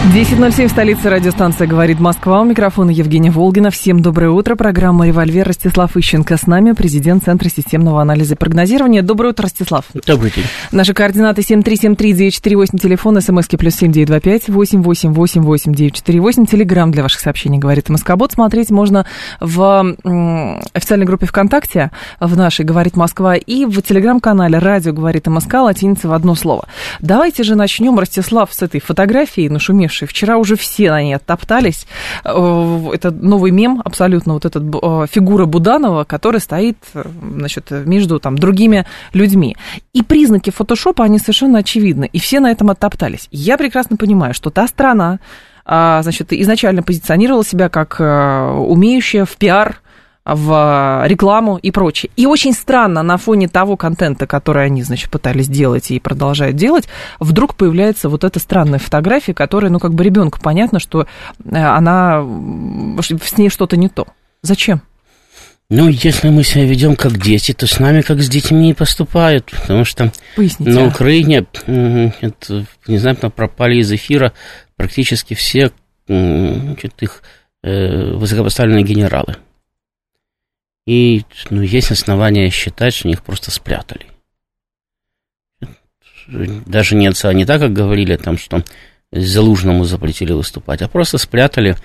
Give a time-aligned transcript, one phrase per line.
[0.00, 2.40] 10.07 в столице радиостанция «Говорит Москва».
[2.40, 3.70] У микрофона Евгения Волгина.
[3.70, 4.56] Всем доброе утро.
[4.56, 9.02] Программа «Револьвер» Ростислав Ищенко с нами, президент Центра системного анализа и прогнозирования.
[9.02, 9.84] Доброе утро, Ростислав.
[10.06, 10.46] Добрый день.
[10.72, 18.32] Наши координаты 7373948, телефон, смски плюс 7925 8888948, телеграмм для ваших сообщений «Говорит Москобот».
[18.32, 19.04] Смотреть можно
[19.38, 19.96] в
[20.72, 26.14] официальной группе ВКонтакте, в нашей «Говорит Москва» и в телеграм-канале «Радио говорит МСК» латиница в
[26.14, 26.64] одно слово.
[27.00, 30.08] Давайте же начнем, Ростислав, с этой фотографии, нашумевшей нашумевшей.
[30.08, 31.86] Вчера уже все на ней оттоптались.
[32.24, 37.04] Э, это новый мем, абсолютно, вот эта э, фигура Буданова, которая стоит, э,
[37.36, 39.56] значит, между там другими людьми.
[39.92, 42.08] И признаки фотошопа, они совершенно очевидны.
[42.12, 43.28] И все на этом оттоптались.
[43.30, 45.18] Я прекрасно понимаю, что та страна,
[45.64, 49.80] а, значит, изначально позиционировала себя как умеющая в пиар
[50.34, 52.10] в рекламу и прочее.
[52.16, 56.88] И очень странно на фоне того контента, который они, значит, пытались делать и продолжают делать,
[57.18, 61.06] вдруг появляется вот эта странная фотография, которая, ну, как бы ребенку понятно, что
[61.44, 62.24] э, она,
[63.00, 64.06] с ней что-то не то.
[64.42, 64.82] Зачем?
[65.68, 69.52] Ну, если мы себя ведем как дети, то с нами как с детьми и поступают,
[69.52, 70.72] потому что Поясните.
[70.72, 71.46] на Украине
[72.20, 74.32] это, внезапно пропали из эфира
[74.76, 75.70] практически все
[76.08, 77.22] значит, их
[77.62, 79.36] э, высокопоставленные генералы.
[80.86, 84.06] И ну, есть основания считать, что их просто спрятали.
[86.26, 88.64] Даже не, не так, как говорили, там, что
[89.12, 91.76] Залужному запретили выступать, а просто спрятали,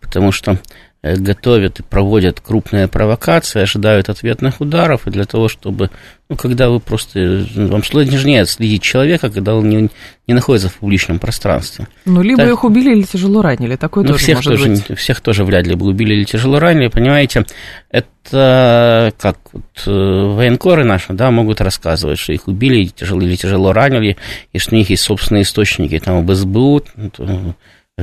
[0.00, 0.60] потому что
[1.02, 5.90] готовят и проводят крупные провокации, ожидают ответных ударов, и для того, чтобы,
[6.28, 9.88] ну, когда вы просто, вам сложнее следить человека, когда он не,
[10.26, 11.88] не находится в публичном пространстве.
[12.04, 14.98] Ну, либо так, их убили или тяжело ранили, такое ну, тоже всех может тоже, быть.
[14.98, 17.46] Всех тоже вряд ли бы убили или тяжело ранили, понимаете,
[17.90, 23.72] это как вот, э, военкоры наши, да, могут рассказывать, что их убили тяжело, или тяжело
[23.72, 24.18] ранили,
[24.52, 26.84] и что у них есть собственные источники, там, в СБУ,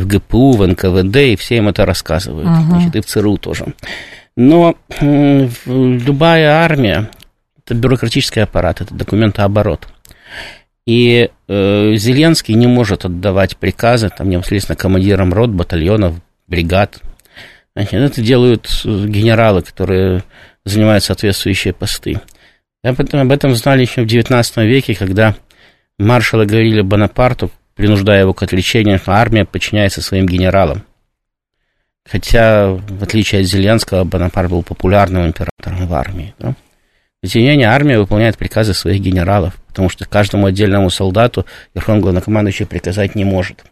[0.02, 2.68] в ГПУ, в НКВД, и все им это рассказывают, uh-huh.
[2.68, 3.74] значит, и в ЦРУ тоже.
[4.36, 4.76] Но
[5.66, 7.10] любая армия–
[7.66, 9.88] это бюрократический аппарат, это документооборот.
[10.86, 16.16] И э, Зеленский не может отдавать приказы, там, непосредственно командирам рот, батальонов,
[16.48, 17.02] бригад.
[17.76, 20.24] Значит, это делают генералы, которые
[20.66, 22.22] занимают соответствующие посты.
[22.84, 25.36] Об этом, об этом знали еще в XIX веке, когда
[25.98, 30.84] маршалы говорили Бонапарту, принуждая его к отречению, что армия подчиняется своим генералам.
[32.10, 36.34] Хотя, в отличие от Зеленского, Бонапарт был популярным императором в армии.
[36.40, 36.56] Да?
[37.26, 43.26] Тем армия выполняет приказы своих генералов, потому что каждому отдельному солдату верховный главнокомандующий приказать не
[43.26, 43.66] может.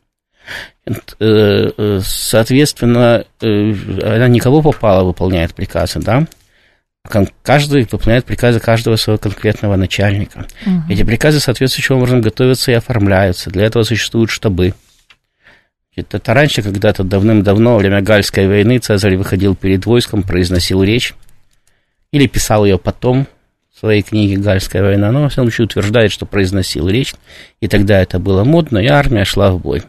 [0.86, 3.74] Э, э, соответственно, э,
[4.04, 6.28] она никого попала выполняет приказы, да?
[7.44, 10.46] Каждый выполняет приказы каждого своего конкретного начальника.
[10.66, 10.84] Угу.
[10.90, 13.50] Эти приказы соответствующим образом готовятся и оформляются.
[13.50, 14.74] Для этого существуют штабы.
[15.96, 21.14] Это раньше, когда-то давным-давно, во время Гальской войны, Цезарь выходил перед войском, произносил речь,
[22.12, 23.28] или писал ее потом
[23.74, 27.14] в своей книге «Гальская война», но, во всяком случае, утверждает, что произносил речь,
[27.62, 29.84] и тогда это было модно, и армия шла в бой.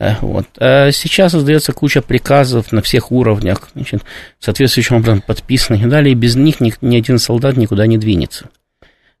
[0.00, 0.46] Э, вот.
[0.58, 4.02] А сейчас создается куча приказов на всех уровнях, значит,
[4.40, 8.46] соответствующим образом подписанных и далее, и без них ни, ни один солдат никуда не двинется.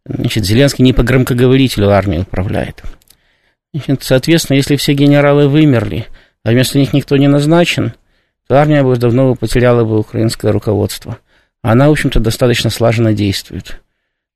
[0.06, 2.82] Значит, Зеленский не по громкоговорителю армию управляет.
[3.74, 6.06] Значит, соответственно, если все генералы вымерли,
[6.42, 7.92] а вместо них никто не назначен,
[8.48, 11.18] то армия бы давно потеряла бы украинское руководство.
[11.60, 13.82] Она, в общем-то, достаточно слаженно действует.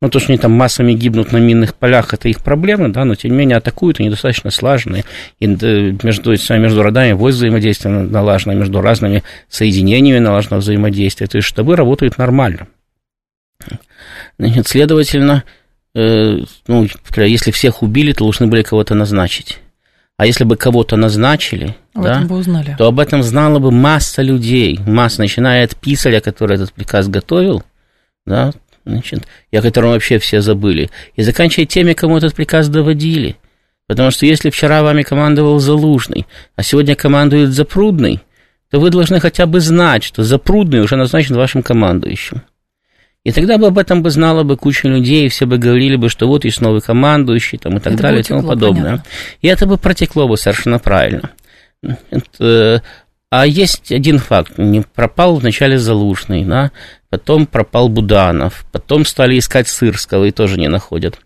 [0.04, 3.14] Ну, то, что они там массами гибнут на минных полях, это их проблема, да, но
[3.14, 5.06] тем не менее атакуют, они достаточно слаженные.
[5.40, 11.26] И между, между родами войск взаимодействие налажено, между разными соединениями налажено взаимодействие.
[11.26, 12.66] То есть штабы работают нормально.
[14.38, 15.42] Значит, следовательно,
[15.94, 16.36] э,
[16.66, 16.86] ну,
[17.16, 19.58] если всех убили, то должны были кого-то назначить.
[20.18, 22.76] А если бы кого-то назначили, да, бы узнали.
[22.76, 27.64] то об этом знала бы масса людей, масса, начиная от писаря, который этот приказ готовил,
[28.26, 28.52] да,
[28.84, 33.36] значит, и о котором вообще все забыли, и заканчивая теми, кому этот приказ доводили.
[33.86, 36.26] Потому что если вчера вами командовал Залужный,
[36.56, 38.20] а сегодня командует Запрудный,
[38.70, 42.42] то вы должны хотя бы знать, что Запрудный уже назначен вашим командующим.
[43.24, 46.10] И тогда бы об этом бы знала бы куча людей, и все бы говорили бы,
[46.10, 48.84] что вот есть новый командующий, там, и так это далее, и тому подобное.
[48.84, 49.10] Понятно.
[49.40, 51.30] И это бы протекло бы совершенно правильно.
[52.10, 52.82] Это,
[53.30, 54.58] а есть один факт.
[54.58, 56.70] Не пропал вначале Залужный, да,
[57.14, 61.20] потом пропал Буданов, потом стали искать Сырского и тоже не находят.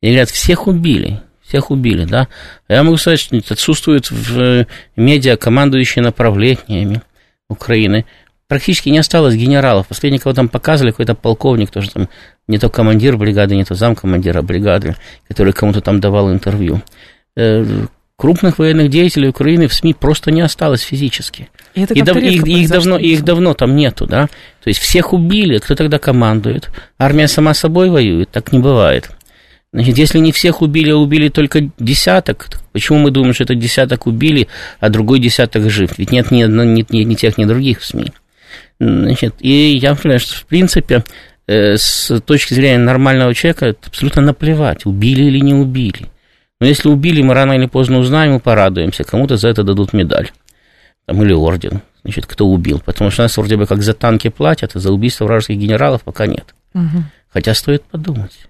[0.00, 2.28] И говорят, всех убили, всех убили, да.
[2.68, 7.02] Я могу сказать, что отсутствует в э, медиа командующие направлениями
[7.48, 8.04] Украины.
[8.46, 9.88] Практически не осталось генералов.
[9.88, 12.08] Последний, кого там показывали, какой-то полковник, тоже там
[12.46, 14.94] не то командир бригады, не то замкомандира бригады,
[15.26, 16.82] который кому-то там давал интервью.
[17.36, 17.66] Э,
[18.14, 21.48] крупных военных деятелей Украины в СМИ просто не осталось физически.
[21.74, 24.26] Это и, дав, их, их, давно, их давно там нету, да.
[24.62, 26.70] То есть всех убили, кто тогда командует?
[26.98, 29.10] Армия сама собой воюет, так не бывает.
[29.72, 34.06] Значит, если не всех убили, а убили только десяток, почему мы думаем, что это десяток
[34.06, 34.48] убили,
[34.80, 35.96] а другой десяток жив?
[35.96, 38.12] Ведь нет ни, ни, ни, ни тех, ни других в СМИ.
[38.78, 41.04] Значит, и я понимаю, что в принципе
[41.46, 46.10] э, с точки зрения нормального человека абсолютно наплевать, убили или не убили.
[46.60, 50.30] Но если убили, мы рано или поздно узнаем и порадуемся, кому-то за это дадут медаль
[51.06, 52.80] там, или орден, значит, кто убил.
[52.84, 56.02] Потому что у нас вроде бы как за танки платят, а за убийство вражеских генералов
[56.02, 56.54] пока нет.
[56.74, 57.04] Угу.
[57.32, 58.48] Хотя стоит подумать.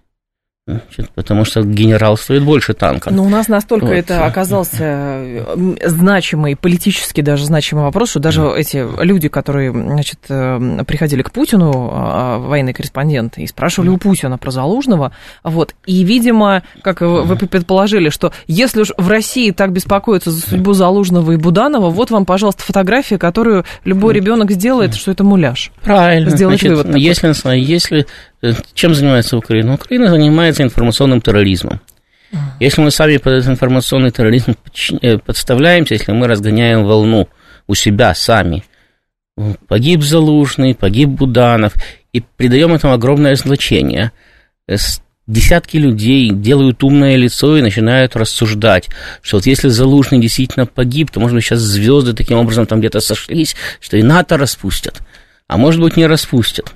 [1.17, 3.13] Потому что генерал стоит больше танка.
[3.13, 3.95] Но у нас настолько вот.
[3.95, 8.57] это оказался значимый, политически даже значимый вопрос, что даже mm.
[8.57, 13.95] эти люди, которые значит, э, приходили к Путину, а, военные корреспонденты, и спрашивали mm.
[13.95, 15.11] у Путина про Залужного,
[15.43, 20.75] вот, и, видимо, как вы предположили, что если уж в России так беспокоятся за судьбу
[20.75, 25.73] Залужного и Буданова, вот вам, пожалуйста, фотография, которую любой ребенок сделает, что это муляж.
[25.83, 26.31] Правильно.
[26.31, 26.97] Сделать Значит, вывод.
[26.97, 28.07] Если, если
[28.75, 29.75] чем занимается Украина?
[29.75, 31.81] Украина занимается информационным терроризмом.
[32.61, 34.55] Если мы сами под этот информационный терроризм
[35.03, 37.29] э, подставляемся, если мы разгоняем волну
[37.67, 38.65] у себя сами,
[39.69, 41.75] погиб Залужный, погиб Буданов,
[42.13, 44.13] и придаем этому огромное значение,
[44.67, 44.77] э,
[45.27, 48.89] десятки людей делают умное лицо и начинают рассуждать,
[49.21, 53.01] что вот если Залужный действительно погиб, то, может быть, сейчас звезды таким образом там где-то
[53.01, 55.03] сошлись, что и НАТО распустят,
[55.49, 56.73] а может быть, не распустят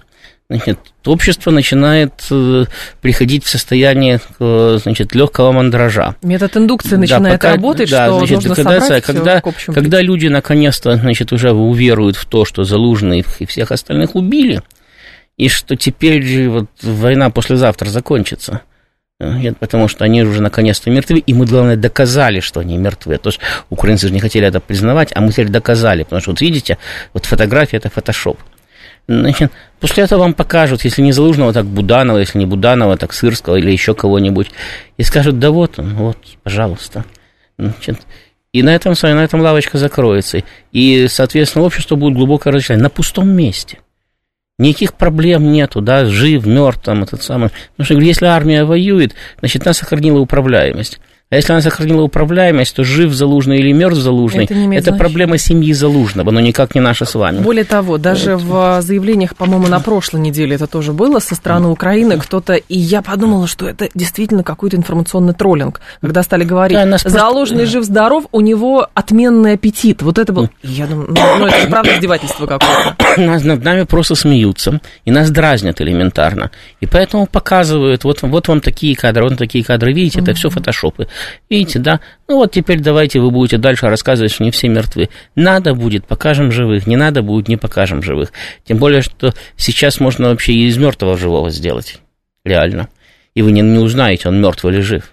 [0.48, 2.66] значит, общество начинает э,
[3.00, 6.14] приходить в состояние э, значит, легкого мандража.
[6.22, 10.28] Метод индукции начинает да, пока, работать, да, что значит, нужно когда, собрать когда, когда люди
[10.28, 14.62] наконец-то значит, уже уверуют в то, что Залужных и всех остальных убили,
[15.36, 18.62] и что теперь вот война послезавтра закончится.
[19.18, 23.16] Нет, потому что они уже наконец-то мертвы, и мы, главное, доказали, что они мертвы.
[23.16, 23.40] То есть
[23.70, 26.76] украинцы же не хотели это признавать, а мы теперь доказали, потому что, вот видите,
[27.14, 28.38] вот фотография– это фотошоп.
[29.08, 33.56] Значит, после этого вам покажут, если не Залужного, так Буданова, если не Буданова, так Сырского
[33.56, 34.50] или еще кого-нибудь.
[34.96, 37.04] И скажут, да вот он, вот, пожалуйста.
[37.56, 38.00] Значит,
[38.52, 40.42] и на этом, на этом лавочка закроется.
[40.72, 43.78] И, соответственно, общество будет глубоко разочаровано на пустом месте.
[44.58, 47.50] Никаких проблем нету, да, жив, мертв, там, этот самый.
[47.76, 51.00] Потому что, если армия воюет, значит, она сохранила управляемость.
[51.28, 55.72] А если она сохранила управляемость, то жив Залужный или мертв Залужный, это, это проблема семьи
[55.72, 57.40] Залужного, но никак не наша с вами.
[57.40, 58.78] Более того, даже вот.
[58.78, 63.02] в заявлениях, по-моему, на прошлой неделе это тоже было со стороны Украины кто-то, и я
[63.02, 68.86] подумала, что это действительно какой-то информационный троллинг, когда стали говорить, да, Залужный жив-здоров, у него
[68.94, 70.02] отменный аппетит.
[70.02, 72.94] Вот это был, я думаю, ну, ну это правда издевательство какое-то.
[73.20, 76.52] Нас над нами просто смеются, и нас дразнят элементарно.
[76.80, 81.08] И поэтому показывают, вот, вот вам такие кадры, вот такие кадры, видите, это все фотошопы.
[81.48, 82.00] Видите, да?
[82.28, 85.08] Ну вот теперь давайте вы будете дальше рассказывать, что не все мертвы.
[85.34, 86.86] Надо будет, покажем живых.
[86.86, 88.32] Не надо будет, не покажем живых.
[88.64, 92.00] Тем более, что сейчас можно вообще и из мертвого живого сделать.
[92.44, 92.88] Реально.
[93.34, 95.10] И вы не, не узнаете, он мертв или жив.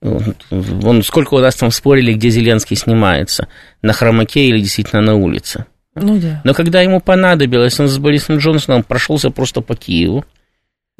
[0.00, 3.48] Вон сколько у нас там спорили, где Зеленский снимается.
[3.82, 5.66] На хромаке или действительно на улице.
[5.94, 6.40] Ну да.
[6.44, 10.24] Но когда ему понадобилось, он с Борисом Джонсоном прошелся просто по Киеву.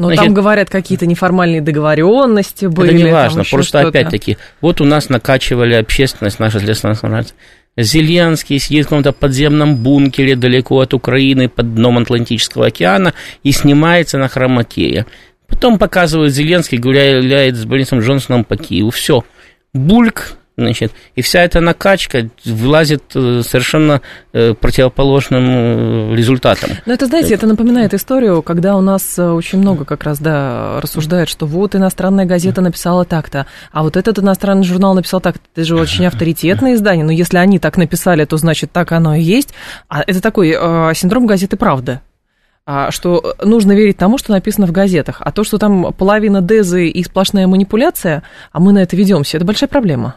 [0.01, 2.89] Но Значит, там говорят какие-то неформальные договоренности были.
[2.89, 7.27] Это не важно, просто опять-таки, вот у нас накачивали общественность, наша следственная
[7.77, 14.17] Зеленский сидит в каком-то подземном бункере далеко от Украины под дном Атлантического океана и снимается
[14.17, 15.05] на хромакее.
[15.47, 18.89] Потом показывают Зеленский, гуляет с Борисом Джонсоном по Киеву.
[18.89, 19.23] Все.
[19.75, 24.03] Бульк, Значит, и вся эта накачка вылазит э, совершенно
[24.33, 26.71] э, противоположным э, результатом.
[26.85, 31.31] Но это, знаете, это напоминает историю, когда у нас очень много как раз, да, рассуждают,
[31.31, 35.77] что вот иностранная газета написала так-то, а вот этот иностранный журнал написал так Это же
[35.77, 39.55] очень авторитетное издание, но если они так написали, то значит так оно и есть.
[39.89, 42.03] А это такой э, синдром газеты «Правда»
[42.67, 45.21] а, что нужно верить тому, что написано в газетах.
[45.25, 49.47] А то, что там половина дезы и сплошная манипуляция, а мы на это ведемся, это
[49.47, 50.15] большая проблема.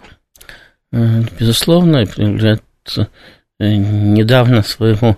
[0.93, 2.57] Э, безусловно, э,
[3.59, 5.17] недавно своему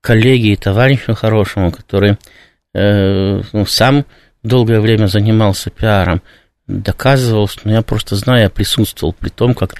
[0.00, 2.16] коллеге и товарищу хорошему, который
[2.74, 4.06] э, ну, сам
[4.44, 6.22] долгое время занимался пиаром,
[6.68, 9.74] доказывал, что ну, я просто знаю, я присутствовал при том, как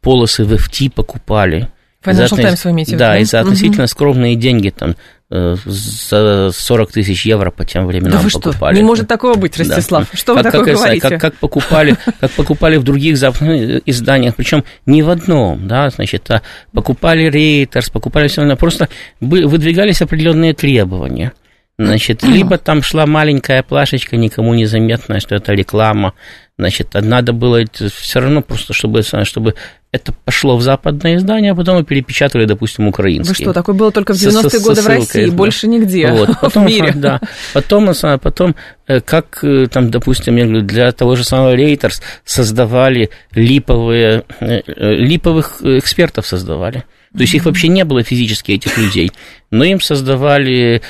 [0.00, 1.68] полосы в FT покупали.
[2.04, 3.90] Financial Times вы имеете Да, и за относительно угу.
[3.90, 4.94] скромные деньги, там, э,
[5.30, 8.74] за 40 тысяч евро по тем временам да вы покупали.
[8.74, 8.82] Что?
[8.82, 10.08] Не может такого быть, Ростислав.
[10.10, 10.18] Да.
[10.18, 11.08] Что как, вы такое как, говорите?
[11.08, 16.28] Как, как, покупали, как покупали в других западных изданиях, причем не в одном, да, значит,
[16.30, 18.88] а покупали Рейтерс, покупали все равно, просто
[19.20, 21.32] выдвигались определенные требования.
[21.78, 26.14] Значит, либо там шла маленькая плашечка, никому не заметная, что это реклама.
[26.58, 29.54] Значит, надо было все равно просто, чтобы, чтобы
[29.92, 33.34] это пошло в западное издание, а потом мы перепечатали, допустим, украинские.
[33.34, 35.32] Вы что, такое было только в 90-е годы в России, да.
[35.32, 36.30] больше нигде вот.
[36.40, 36.92] потом, в мире?
[37.00, 37.20] Да,
[37.54, 37.90] потом,
[38.22, 38.54] потом,
[38.86, 44.60] э, как э, там, допустим, я говорю, для того же самого Reuters создавали липовые, э,
[44.66, 46.84] липовых экспертов создавали.
[47.12, 49.10] То есть их вообще не было физически, этих людей.
[49.50, 50.80] Но им создавали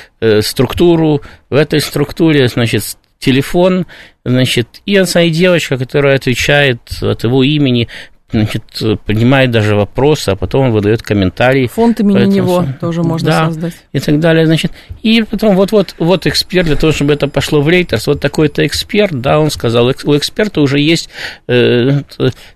[0.42, 1.22] структуру.
[1.48, 3.86] В этой структуре, значит, телефон,
[4.24, 7.88] значит, и девочка, которая отвечает от его имени,
[8.30, 8.62] значит,
[9.04, 11.66] принимает даже вопросы, а потом он выдает комментарии.
[11.68, 13.74] Фонд имени поэтому, него тоже можно да, создать.
[13.92, 14.72] И так далее, значит.
[15.02, 18.66] И потом вот, вот, вот эксперт, для того, чтобы это пошло в Рейтерс, вот такой-то
[18.66, 21.08] эксперт, да, он сказал, у эксперта уже есть
[21.48, 22.02] э,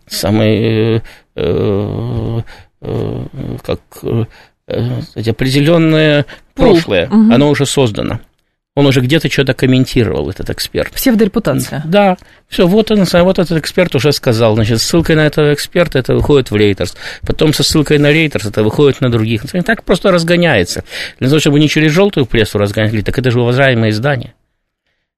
[0.07, 1.02] самый...
[1.37, 2.43] Э,
[2.87, 3.25] Э,
[3.64, 4.25] как э,
[5.14, 7.33] эти определенное прошлое, угу.
[7.33, 8.21] оно уже создано.
[8.76, 10.93] Он уже где-то что-то комментировал, этот эксперт.
[10.93, 11.83] Псевдорепутация.
[11.87, 12.16] Да.
[12.49, 14.57] Все, вот он, вот этот эксперт уже сказал.
[14.57, 16.97] Значит, ссылкой на этого эксперта это выходит в Рейтерс.
[17.25, 19.43] Потом со ссылкой на Рейтерс это выходит на других.
[19.64, 20.83] Так просто разгоняется.
[21.21, 24.35] Для того, чтобы не через желтую прессу разгоняли, так это же уважаемое издание.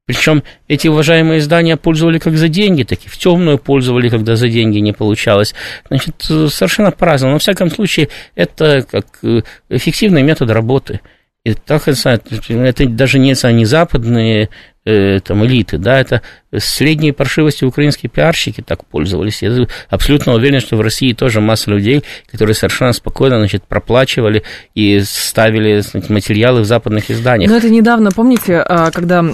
[0.04, 4.48] Причем эти уважаемые издания пользовали как за деньги, так и в темную пользовали, когда за
[4.48, 5.54] деньги не получалось.
[5.88, 7.30] Значит, совершенно по-разному.
[7.30, 11.00] Но, во всяком случае, это как э, эффективный метод работы.
[11.46, 14.48] И так, это даже не, не западные
[14.86, 16.22] э, там, элиты, да, это
[16.58, 19.42] средние паршивости украинские пиарщики так пользовались.
[19.42, 24.42] Я абсолютно уверен, что в России тоже масса людей, которые совершенно спокойно, значит, проплачивали
[24.74, 27.50] и ставили значит, материалы в западных изданиях.
[27.50, 29.24] Но это недавно, помните, а, когда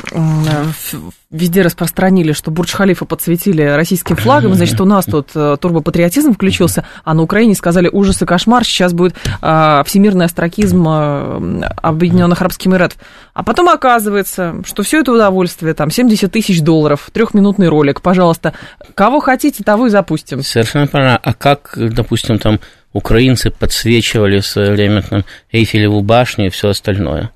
[1.30, 7.14] везде распространили, что Бурдж-Халифа подсветили российским флагом, значит, у нас тут э, турбопатриотизм включился, а
[7.14, 12.99] на Украине сказали ужас и кошмар, сейчас будет а, всемирный астракизм а, Объединенных Арабских Эмиратов.
[13.32, 18.55] А потом оказывается, что все это удовольствие, там, 70 тысяч долларов, трехминутный ролик, пожалуйста,
[18.95, 20.43] кого хотите, того и запустим.
[20.43, 21.17] Совершенно правильно.
[21.23, 22.61] А как, допустим, там
[22.93, 27.31] украинцы подсвечивали в свое время там, Эйфелеву башню и все остальное?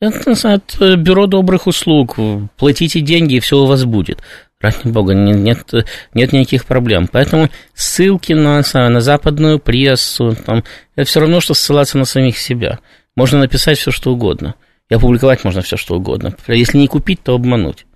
[0.00, 2.16] Это, это бюро добрых услуг.
[2.56, 4.20] Платите деньги, и все у вас будет.
[4.60, 5.72] Ради бога, нет,
[6.14, 7.08] нет никаких проблем.
[7.10, 10.64] Поэтому ссылки на, на западную прессу, там,
[10.96, 12.78] это все равно, что ссылаться на самих себя.
[13.16, 14.54] Можно написать все, что угодно.
[14.90, 16.34] И опубликовать можно все, что угодно.
[16.48, 17.86] Если не купить, то обмануть.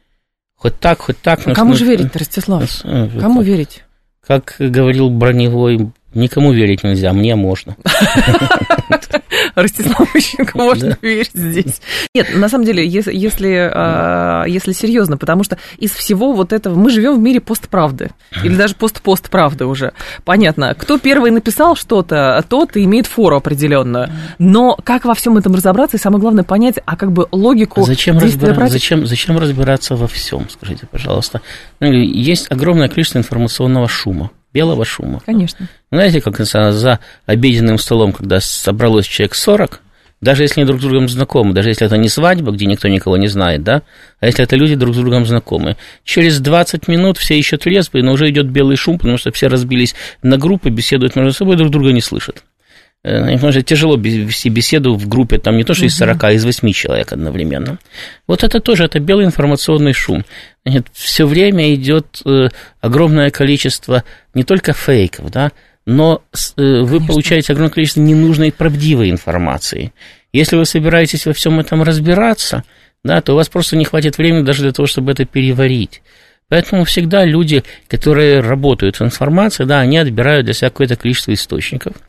[0.57, 1.47] Хоть так, хоть так.
[1.47, 2.83] А кому же верить, Ростислав?
[2.83, 3.85] Кому верить?
[4.27, 7.77] Как говорил Броневой, никому верить нельзя, мне можно.
[9.55, 10.97] Ростислав Ищенко можно да.
[11.03, 11.81] верить здесь.
[12.15, 16.75] Нет, на самом деле, если, если, а, если серьезно, потому что из всего вот этого
[16.75, 18.11] мы живем в мире постправды.
[18.43, 19.93] Или даже пост-пост-правды уже.
[20.25, 20.75] Понятно.
[20.75, 24.11] Кто первый написал что-то, тот имеет фору определенную.
[24.39, 27.83] Но как во всем этом разобраться, и самое главное понять, а как бы логику.
[27.83, 28.69] Зачем, разбира...
[28.69, 31.41] зачем, зачем разбираться во всем, скажите, пожалуйста?
[31.81, 35.21] Ну, есть огромное количество информационного шума белого шума.
[35.27, 35.69] Конечно.
[35.93, 39.83] Знаете, как за обеденным столом, когда собралось человек 40,
[40.23, 43.19] даже если они друг с другом знакомы, даже если это не свадьба, где никто никого
[43.19, 43.83] не знает, да,
[44.19, 48.13] а если это люди друг с другом знакомы, через 20 минут все еще трезвые, но
[48.13, 51.93] уже идет белый шум, потому что все разбились на группы, беседуют между собой, друг друга
[51.93, 52.43] не слышат.
[53.07, 56.33] Э, потому что тяжело вести беседу в группе, там не то, что из 40, а
[56.33, 57.79] из 8 человек одновременно.
[58.27, 60.25] Вот это тоже, это белый информационный шум.
[60.65, 62.49] Значит, все время идет э,
[62.81, 64.03] огромное количество
[64.35, 65.53] не только фейков, да,
[65.87, 67.07] но э, вы Конечно.
[67.07, 69.93] получаете огромное количество ненужной правдивой информации.
[70.33, 72.65] Если вы собираетесь во всем этом разбираться,
[73.05, 76.03] да, то у вас просто не хватит времени даже для того, чтобы это переварить.
[76.49, 81.95] Поэтому всегда люди, которые работают с информацией, да, они отбирают для себя какое-то количество источников–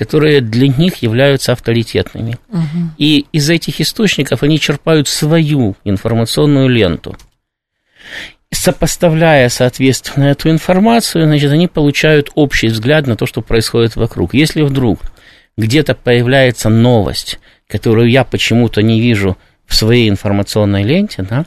[0.00, 2.38] которые для них являются авторитетными.
[2.48, 2.94] Угу.
[2.96, 7.18] И из этих источников они черпают свою информационную ленту.
[8.50, 14.32] Сопоставляя, соответственно, эту информацию, значит, они получают общий взгляд на то, что происходит вокруг.
[14.32, 15.00] Если вдруг
[15.58, 17.38] где-то появляется новость,
[17.68, 21.44] которую я почему-то не вижу в своей информационной ленте, да,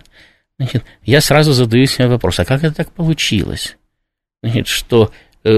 [0.60, 3.78] значит, я сразу задаю себе вопрос, а как это так получилось?
[4.44, 5.12] Значит, что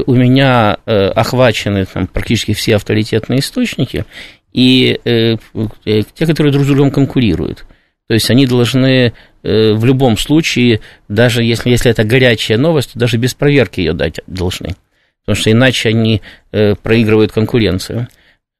[0.06, 4.06] у меня э, охвачены там, практически все авторитетные источники,
[4.52, 5.36] и э,
[5.84, 7.66] те, которые друг с другом конкурируют.
[8.08, 13.34] То есть они должны в любом случае, даже если, если это горячая новость, даже без
[13.34, 14.76] проверки ее дать должны.
[15.22, 18.08] Потому что иначе они проигрывают конкуренцию.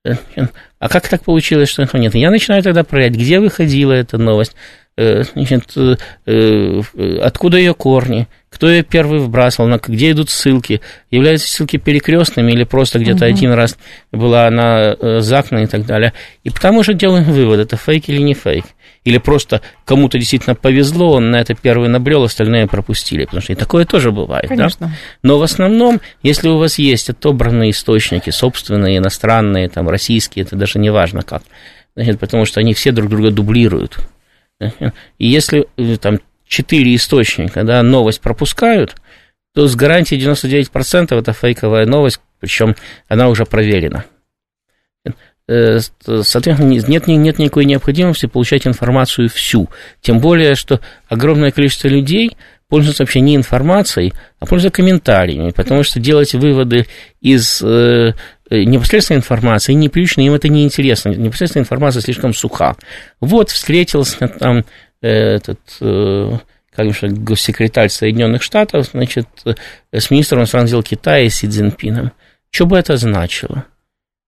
[0.04, 2.16] А как так получилось, что этого нет?
[2.16, 8.28] Я начинаю тогда проверять, где выходила эта новость, Э, значит, э, э, откуда ее корни,
[8.50, 10.80] кто ее первый вбрасывал, на, где идут ссылки,
[11.12, 13.34] являются ссылки перекрестными или просто где-то угу.
[13.34, 13.78] один раз
[14.14, 16.14] была она загнана и так далее.
[16.46, 18.66] И потому что делаем вывод, это фейк или не фейк.
[19.06, 23.26] Или просто кому-то действительно повезло, он на это первый набрел, остальные пропустили.
[23.26, 24.50] Потому что и такое тоже бывает.
[24.50, 24.88] Конечно.
[24.88, 24.94] Да?
[25.22, 30.80] Но в основном, если у вас есть отобранные источники, собственные, иностранные, там, российские, это даже
[30.80, 31.44] не важно как.
[31.96, 34.00] Значит, потому что они все друг друга дублируют.
[35.18, 38.96] И если э, там четыре источника, да, новость пропускают,
[39.54, 42.76] то с гарантией 99% это фейковая новость, причем
[43.08, 44.06] она уже проверена.
[45.48, 49.70] Э, соответственно, нет, нет никакой необходимости получать информацию всю.
[50.02, 52.36] Тем более, что огромное количество людей
[52.68, 56.88] пользуются вообще не информацией, а пользуются комментариями, потому что делать выводы
[57.22, 58.14] из э,
[58.50, 61.10] Э, непосредственная информация и неприлично, им это неинтересно.
[61.10, 62.76] Непосредственная информация слишком суха.
[63.20, 64.64] Вот встретился там
[65.02, 66.38] э, этот э,
[66.76, 69.28] как же, госсекретарь Соединенных Штатов, значит,
[69.92, 72.12] с министром иностранных дел Китая Си Цзиньпином.
[72.52, 73.66] Что бы это значило?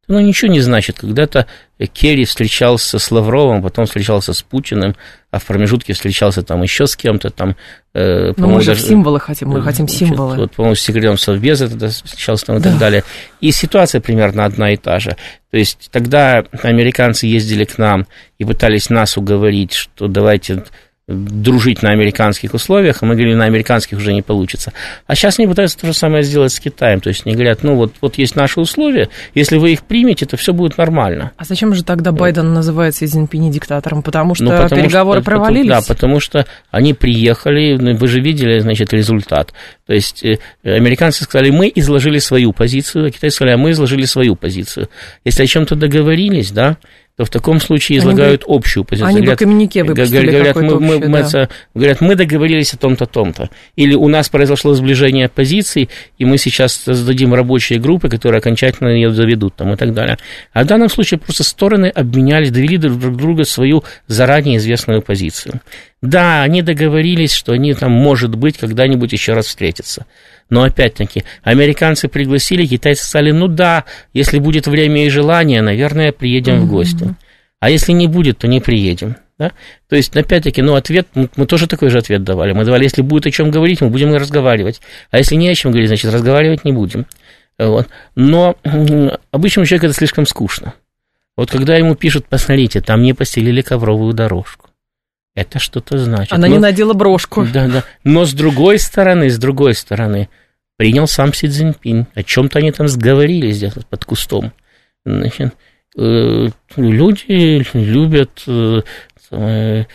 [0.08, 1.00] Ну, ничего не значит.
[1.00, 1.48] Когда-то
[1.92, 4.96] Керри встречался с Лавровым, потом встречался с Путиным,
[5.32, 7.58] а в промежутке встречался там еще с кем-то там.
[7.94, 10.38] Э, Но мы же даже, символы хотим, мы хотим символы.
[10.38, 12.70] Вот, по-моему, с секретарем Совбеза тогда встречался там и да.
[12.70, 13.04] так далее.
[13.42, 15.18] И ситуация примерно одна и та же.
[15.52, 20.64] То есть тогда американцы ездили к нам и пытались нас уговорить, что давайте
[21.08, 24.74] дружить на американских условиях, а мы говорили, на американских уже не получится.
[25.06, 27.00] А сейчас они пытаются то же самое сделать с Китаем.
[27.00, 30.36] То есть они говорят, ну вот, вот есть наши условия, если вы их примете, то
[30.36, 31.32] все будет нормально.
[31.38, 34.04] А зачем же тогда Байден называет Си Цзиньпини диктатором?
[34.04, 35.70] Потому что ну, потому переговоры что, провалились?
[35.70, 39.54] Да, потому что они приехали, ну, вы же видели, значит, результат.
[39.86, 44.04] То есть э, американцы сказали, мы изложили свою позицию, а китайцы сказали, а мы изложили
[44.04, 44.90] свою позицию.
[45.24, 46.76] Если о чем-то договорились, да,
[47.18, 49.08] то в таком случае излагают они общую позицию.
[49.08, 51.50] Они говорят, бы коммюнике выпустили говорят, мы, мы, мы, да.
[51.74, 53.50] говорят, мы договорились о том-то, том-то.
[53.76, 59.12] Или у нас произошло сближение позиций, и мы сейчас создадим рабочие группы, которые окончательно ее
[59.12, 60.20] заведут там, и так далее.
[60.54, 65.62] А в данном случае просто стороны обменялись, довели друг друга свою заранее известную позицию.
[66.04, 70.06] Да, они договорились, что они там, может быть, когда-нибудь еще раз встретятся.
[70.50, 73.84] Но опять-таки, американцы пригласили, китайцы сказали, ну да,
[74.14, 76.62] если будет время и желание, наверное, приедем mm-hmm.
[76.62, 77.16] в гости.
[77.60, 79.16] А если не будет, то не приедем.
[79.38, 79.52] Да?
[79.88, 82.54] То есть, опять-таки, ну, ответ, мы тоже такой же ответ давали.
[82.54, 84.82] Мы давали, если будет о чем говорить, мы будем разговаривать.
[85.12, 87.06] А если не о чем говорить, значит, разговаривать не будем.
[87.60, 87.88] Вот.
[88.16, 88.56] Но
[89.32, 90.74] обычному человеку это слишком скучно.
[91.36, 94.67] Вот когда ему пишут, посмотрите, там не постелили ковровую дорожку.
[95.38, 96.34] Это что-то значит.
[96.34, 97.46] Она Но, не надела брошку.
[97.46, 97.84] Да, да.
[98.04, 100.30] Но с другой стороны, с другой стороны,
[100.78, 102.08] принял сам Си Цзиньпинь.
[102.16, 104.52] О чем-то они там сговорились где-то под кустом.
[105.06, 105.54] Значит,
[105.96, 108.82] э, люди любят э,
[109.30, 109.86] э,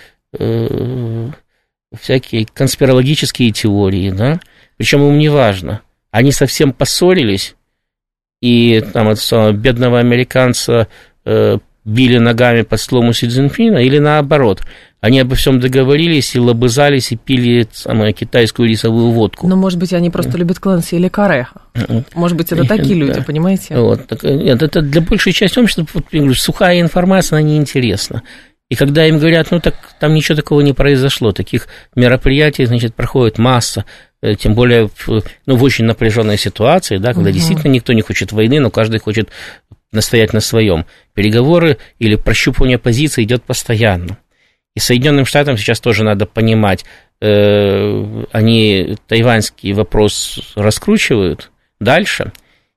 [2.01, 4.39] всякие конспирологические теории, да,
[4.77, 5.81] причем им не важно.
[6.13, 7.57] Они совсем поссорились,
[8.41, 9.19] и там от
[9.57, 10.87] бедного американца
[11.85, 14.63] били ногами по слому Си Цзиньпина, или наоборот–
[15.03, 19.49] они обо всем договорились и лобызались, и пили самую китайскую рисовую водку.
[19.49, 21.49] Ну, может быть, они просто любят Клэнси или Каре.
[22.15, 23.23] Может быть, это такие люди, да.
[23.23, 23.77] понимаете?
[23.77, 25.85] Вот, так, нет, это для большей части общества,
[26.35, 28.23] сухая информация, она неинтересна.
[28.71, 31.67] И когда им говорят, ну так там ничего такого не произошло, таких
[31.97, 33.85] мероприятий, значит, проходит масса,
[34.23, 37.35] э, тем более в, ну, в очень напряженной ситуации, да, когда угу.
[37.35, 39.31] действительно никто не хочет войны, но каждый хочет
[39.93, 40.87] настоять на своем.
[41.15, 44.19] Переговоры или прощупывание позиции идет постоянно.
[44.75, 46.85] И Соединенным Штатам сейчас тоже надо понимать,
[47.21, 52.33] э, они тайваньский вопрос раскручивают дальше,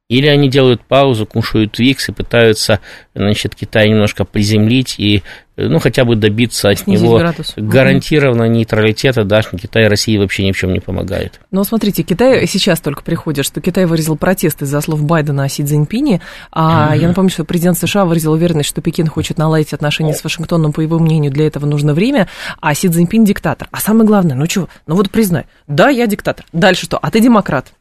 [0.07, 2.79] или они делают паузу, кушают Викс и пытаются,
[3.15, 5.23] значит, Китай немножко приземлить и,
[5.57, 7.53] ну, хотя бы добиться от Снизить него градус.
[7.57, 11.39] гарантированного нейтралитета, да, что Китай России вообще ни в чем не помогает.
[11.49, 15.63] Но смотрите, Китай сейчас только приходит, что Китай выразил протест из-за слов Байдена о Си
[15.63, 16.99] Цзиньпине, а mm-hmm.
[16.99, 20.81] я напомню, что президент США выразил уверенность, что Пекин хочет наладить отношения с Вашингтоном, по
[20.81, 22.27] его мнению, для этого нужно время,
[22.61, 23.69] а Си Цзиньпин диктатор.
[23.71, 27.21] А самое главное, ну что, ну вот признай, да, я диктатор, дальше что, а ты
[27.21, 27.73] демократ.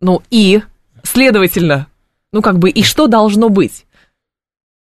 [0.00, 0.62] Ну и
[1.04, 1.86] Следовательно,
[2.32, 3.84] ну как бы и что должно быть?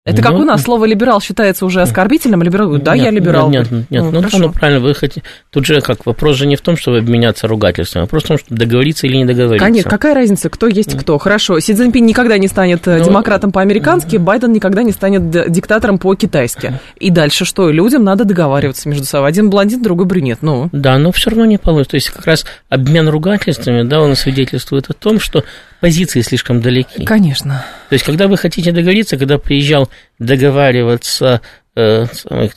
[0.05, 3.11] Это как ну, у нас слово либерал считается уже оскорбительным, либерал говорит, да, нет, я
[3.11, 3.49] либерал.
[3.49, 5.23] Нет, нет, нет, ну, ну, ну правильно, вы хотите.
[5.49, 8.37] Тут же как вопрос же не в том, чтобы обменяться ругательством, а вопрос в том,
[8.37, 9.65] чтобы договориться или не договориться.
[9.65, 11.17] Конечно, какая разница, кто есть кто.
[11.17, 15.97] Хорошо, Си Цзиньпин никогда не станет э, ну, демократом по-американски, Байден никогда не станет диктатором
[15.99, 16.81] по-китайски.
[16.97, 17.69] И дальше что?
[17.69, 19.29] Людям надо договариваться между собой.
[19.29, 20.39] Один блондин, другой брюнет.
[20.41, 20.67] Ну.
[20.73, 21.91] Да, но все равно не получится.
[21.91, 25.45] То есть как раз обмен ругательствами, да, он свидетельствует о том, что
[25.83, 27.03] позиции слишком далеки.
[27.03, 27.65] Конечно.
[27.89, 31.41] То есть, когда вы хотите договориться, когда приезжал договариваться
[31.75, 32.05] э,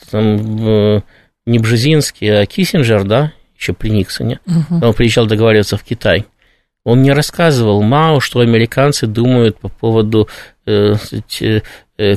[0.09, 1.01] там, э,
[1.45, 4.85] не Бжезинский, а Киссинджер, да, еще при Никсоне, угу.
[4.85, 6.25] он приезжал договариваться в Китай,
[6.85, 10.29] он не рассказывал Мао, что американцы думают по поводу
[10.65, 10.93] э,
[11.41, 12.15] э,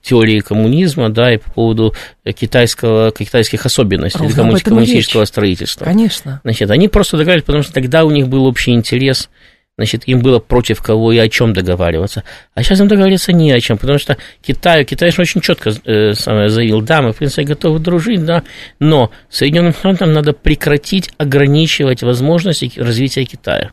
[0.00, 5.84] теории коммунизма, да, и по поводу китайского, китайских особенностей Ровно коммунистического строительства.
[5.84, 6.40] Конечно.
[6.42, 9.28] Значит, они просто договаривались, потому что тогда у них был общий интерес–
[9.78, 12.24] значит, им было против кого и о чем договариваться.
[12.54, 16.12] А сейчас им договориться не о чем, потому что Китай, Китай же очень четко э,
[16.14, 18.42] заявил, да, мы, в принципе, готовы дружить, да,
[18.80, 23.70] но Соединенным Штатам надо прекратить ограничивать возможности развития Китая.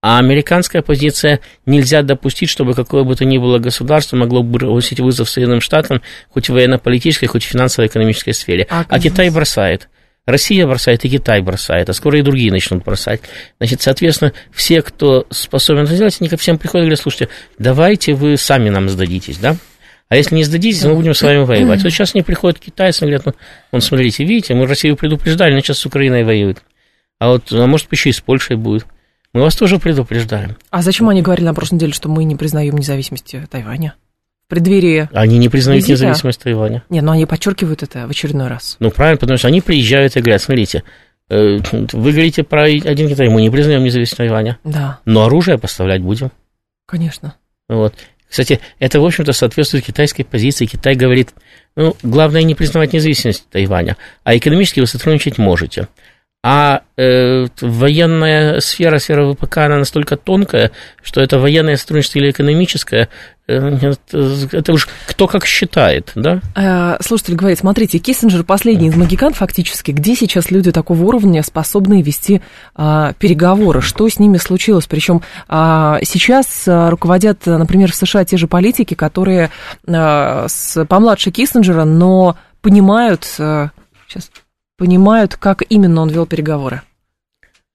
[0.00, 5.30] А американская позиция нельзя допустить, чтобы какое бы то ни было государство могло бросить вызов
[5.30, 8.66] Соединенным Штатам хоть в военно-политической, хоть в финансово-экономической сфере.
[8.70, 9.88] А, а Китай бросает.
[10.28, 13.22] Россия бросает, и Китай бросает, а скоро и другие начнут бросать.
[13.58, 18.12] Значит, соответственно, все, кто способен это сделать, они ко всем приходят и говорят, слушайте, давайте
[18.12, 19.56] вы сами нам сдадитесь, да?
[20.10, 21.82] А если не сдадитесь, мы будем с вами воевать.
[21.82, 23.32] Вот сейчас они приходят китайцы, говорят, ну,
[23.72, 26.58] вон, смотрите, видите, мы Россию предупреждали, но сейчас с Украиной воюют.
[27.18, 28.84] А вот, а может, еще и с Польшей будет.
[29.32, 30.56] Мы вас тоже предупреждаем.
[30.68, 33.94] А зачем они говорили на прошлой неделе, что мы не признаем независимости Тайваня?
[34.48, 35.10] В преддверии...
[35.12, 36.06] Они не признают визита.
[36.06, 36.82] независимость Тайваня.
[36.88, 38.76] Нет, но они подчеркивают это в очередной раз.
[38.80, 40.84] Ну, правильно, потому что они приезжают и говорят, смотрите,
[41.28, 44.58] э, вы говорите про один Китай, мы не признаем независимость Тайваня.
[44.64, 45.00] Да.
[45.04, 46.32] Но оружие поставлять будем.
[46.86, 47.34] Конечно.
[47.68, 47.94] Вот.
[48.26, 50.64] Кстати, это, в общем-то, соответствует китайской позиции.
[50.64, 51.34] Китай говорит,
[51.76, 55.88] ну, главное не признавать независимость Тайваня, а экономически вы сотрудничать можете.
[56.44, 60.70] А э, военная сфера, сфера ВПК, она настолько тонкая,
[61.02, 63.08] что это военное сотрудничество или экономическое,
[63.48, 63.92] э,
[64.52, 66.40] это уж кто как считает, да?
[66.54, 72.02] Э, слушатель говорит, смотрите, Киссинджер последний из магикан фактически, где сейчас люди такого уровня способны
[72.02, 72.40] вести
[72.76, 74.86] э, переговоры, что с ними случилось?
[74.86, 79.50] Причем э, сейчас руководят, например, в США те же политики, которые
[79.88, 83.26] э, с, помладше Киссинджера, но понимают...
[83.40, 83.70] Э,
[84.06, 84.30] сейчас
[84.78, 86.80] понимают, как именно он вел переговоры?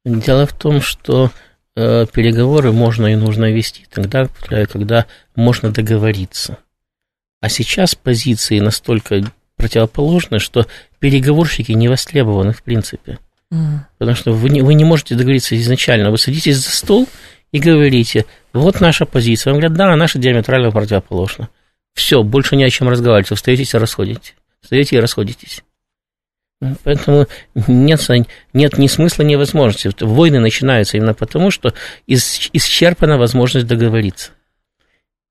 [0.03, 1.29] Дело в том, что
[1.75, 4.27] э, переговоры можно и нужно вести тогда,
[4.71, 6.57] когда можно договориться.
[7.41, 9.21] А сейчас позиции настолько
[9.57, 10.65] противоположны, что
[10.99, 13.19] переговорщики не востребованы в принципе.
[13.51, 13.79] Mm.
[13.97, 16.09] Потому что вы не, вы не можете договориться изначально.
[16.09, 17.07] Вы садитесь за стол
[17.51, 19.51] и говорите, вот наша позиция.
[19.51, 21.49] Вам говорят, да, наша диаметрально противоположна.
[21.93, 23.29] Все, больше не о чем разговаривать.
[23.29, 24.35] Вы встаете и расходитесь.
[24.61, 25.63] Встаете и расходитесь.
[26.83, 27.27] Поэтому
[27.67, 28.01] нет,
[28.53, 29.91] нет ни смысла, ни возможности.
[30.03, 31.73] Войны начинаются именно потому, что
[32.07, 34.31] исчерпана возможность договориться.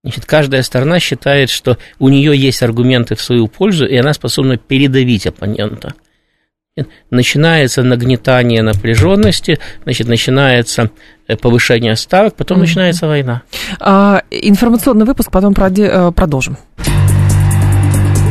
[0.04, 4.56] Значит, каждая сторона считает, что у нее есть аргументы в свою пользу, и она способна
[4.56, 5.94] передавить оппонента.
[7.10, 10.90] Начинается нагнетание напряженности, значит, начинается
[11.28, 12.60] э, повышение ставок, потом mm-hmm.
[12.60, 13.42] начинается война.
[13.78, 16.56] А, информационный выпуск, потом э, продолжим.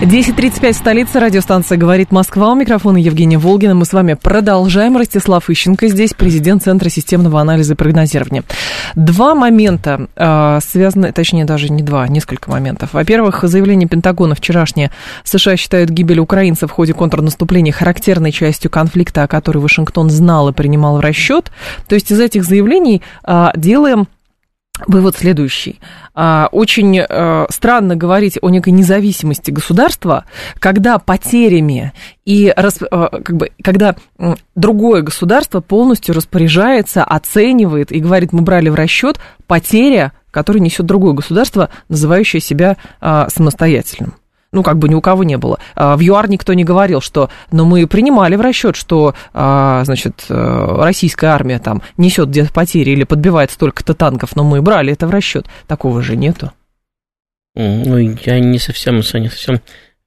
[0.00, 2.52] 10.35 столица, радиостанция «Говорит Москва».
[2.52, 3.74] У микрофона Евгения Волгина.
[3.74, 4.96] Мы с вами продолжаем.
[4.96, 8.44] Ростислав Ищенко здесь, президент Центра системного анализа и прогнозирования.
[8.94, 12.90] Два момента э, связаны, точнее, даже не два, несколько моментов.
[12.92, 14.92] Во-первых, заявление Пентагона вчерашнее.
[15.24, 20.52] США считают гибель украинцев в ходе контрнаступления характерной частью конфликта, о которой Вашингтон знал и
[20.52, 21.50] принимал в расчет.
[21.88, 24.06] То есть из этих заявлений э, делаем
[24.86, 25.80] Вывод следующий.
[26.14, 30.24] А, очень э, странно говорить о некой независимости государства,
[30.58, 31.92] когда потерями
[32.24, 33.96] и э, как бы, когда
[34.54, 41.14] другое государство полностью распоряжается, оценивает и говорит, мы брали в расчет потеря, которую несет другое
[41.14, 44.14] государство, называющее себя а, самостоятельным
[44.52, 45.58] ну, как бы ни у кого не было.
[45.74, 50.24] А, в ЮАР никто не говорил, что, но мы принимали в расчет, что, а, значит,
[50.28, 55.06] э, российская армия там несет где-то потери или подбивает столько-то танков, но мы брали это
[55.06, 55.46] в расчет.
[55.66, 56.52] Такого же нету.
[57.54, 59.60] Ну, я не совсем, не совсем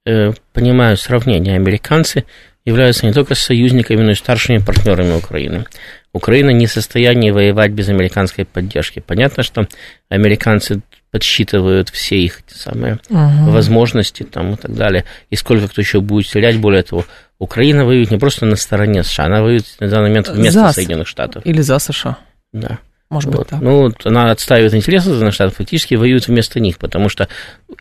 [0.06, 1.56] э, понимаю сравнение.
[1.56, 2.24] Американцы
[2.64, 5.66] являются не только союзниками, но и старшими партнерами Украины.
[6.12, 9.02] Украина не в состоянии воевать без американской поддержки.
[9.04, 9.66] Понятно, что
[10.08, 13.50] американцы подсчитывают все их самые угу.
[13.50, 16.58] возможности там, и так далее, и сколько кто еще будет стрелять.
[16.58, 17.04] Более того,
[17.38, 21.08] Украина воюет не просто на стороне США, она воюет на данный момент вместо за Соединенных
[21.08, 21.44] Штатов.
[21.44, 22.18] Или за США.
[22.52, 22.78] Да.
[23.12, 23.40] Может вот.
[23.40, 23.60] быть, так.
[23.60, 27.28] Ну, вот она отстаивает интересы Соединенных Штатов, фактически воюет вместо них, потому что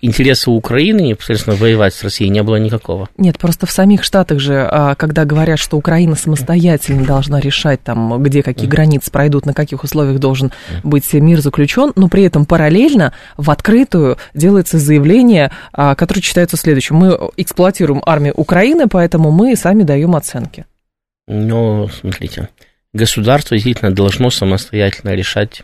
[0.02, 3.08] интереса Украины непосредственно воевать с Россией не было никакого.
[3.18, 8.22] Нет, просто в самих Штатах же, а, когда говорят, что Украина самостоятельно должна решать, там,
[8.22, 10.52] где какие границы пройдут, на каких условиях должен
[10.84, 16.98] быть мир заключен, но при этом параллельно в открытую делается заявление, а, которое читается следующим.
[16.98, 20.66] Мы эксплуатируем армию Украины, поэтому мы сами даем оценки.
[21.30, 22.50] Ну, смотрите,
[22.94, 25.64] государство действительно должно самостоятельно решать,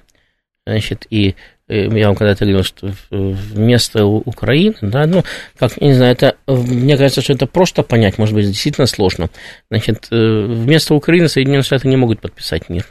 [0.65, 1.35] значит, и
[1.67, 5.23] э, я вам когда-то говорил, что вместо Украины, да, ну,
[5.57, 9.29] как, не знаю, это, мне кажется, что это просто понять, может быть, действительно сложно.
[9.69, 12.85] Значит, э, вместо Украины Соединенные Штаты не могут подписать мир.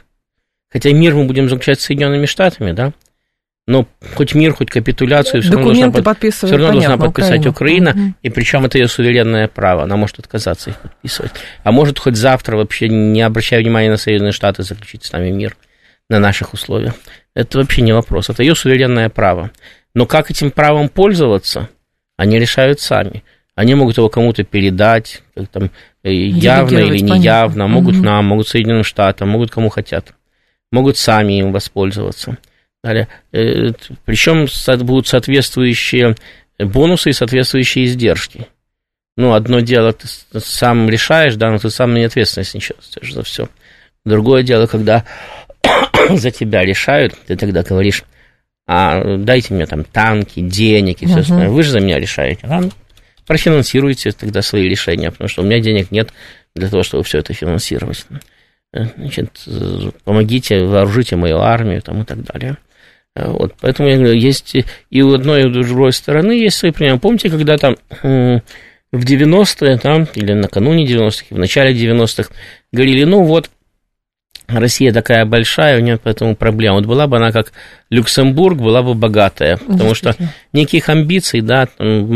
[0.69, 2.93] Хотя мир мы будем заключать с Соединенными Штатами, да,
[3.67, 8.07] но хоть мир, хоть капитуляцию все равно, должна, все равно понятно, должна подписать Украина, Украина
[8.07, 8.13] угу.
[8.23, 11.33] и причем это ее суверенное право, она может отказаться их подписывать.
[11.63, 15.57] А может хоть завтра вообще, не обращая внимания на Соединенные Штаты, заключить с нами мир
[16.09, 16.93] на наших условиях.
[17.35, 19.51] Это вообще не вопрос, это ее суверенное право.
[19.93, 21.69] Но как этим правом пользоваться,
[22.15, 23.23] они решают сами.
[23.53, 25.71] Они могут его кому-то передать, как там,
[26.03, 27.67] э, явно или неявно, понятно.
[27.67, 28.03] могут угу.
[28.03, 30.13] нам, могут Соединенным Штатам, могут кому хотят,
[30.71, 32.37] могут сами им воспользоваться.
[32.83, 33.71] Далее, э,
[34.05, 34.47] причем
[34.85, 36.15] будут соответствующие
[36.59, 38.47] бонусы и соответствующие издержки.
[39.15, 40.07] Ну, одно дело, ты
[40.39, 43.49] сам решаешь, да, но ты сам не ответственность несешь за все.
[44.05, 45.05] Другое дело, когда
[46.09, 48.03] за тебя решают, ты тогда говоришь,
[48.67, 51.49] а дайте мне там танки, денег и все остальное.
[51.49, 52.41] Вы же за меня решаете.
[52.43, 52.71] А, ну,
[53.25, 56.13] профинансируйте тогда свои решения, потому что у меня денег нет
[56.55, 58.05] для того, чтобы все это финансировать.
[58.73, 59.47] Э, значит,
[60.03, 62.57] помогите, вооружите мою армию там, и так далее.
[63.25, 64.55] Вот, поэтому я говорю, есть
[64.89, 66.99] и у одной, и у другой стороны есть свои примеры.
[66.99, 68.41] Помните, когда там в
[68.93, 72.29] 90-е, там, или накануне 90-х, в начале 90-х,
[72.71, 73.49] говорили, ну вот,
[74.47, 76.77] Россия такая большая, у нее поэтому проблема.
[76.77, 77.51] Вот была бы она как
[77.89, 80.15] Люксембург, была бы богатая, потому что
[80.53, 81.67] никаких амбиций, да,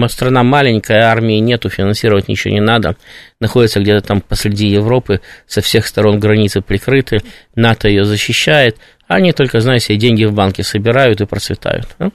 [0.07, 2.95] страна маленькая, армии нету, финансировать ничего не надо,
[3.41, 7.21] находится где-то там посреди Европы, со всех сторон границы прикрыты,
[7.55, 8.77] НАТО ее защищает,
[9.15, 11.87] они только, знаете, деньги в банке собирают и процветают.
[11.99, 12.11] Да?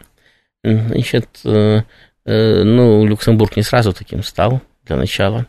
[0.64, 1.82] Значит, э,
[2.24, 5.46] э, ну, Люксембург не сразу таким стал для начала,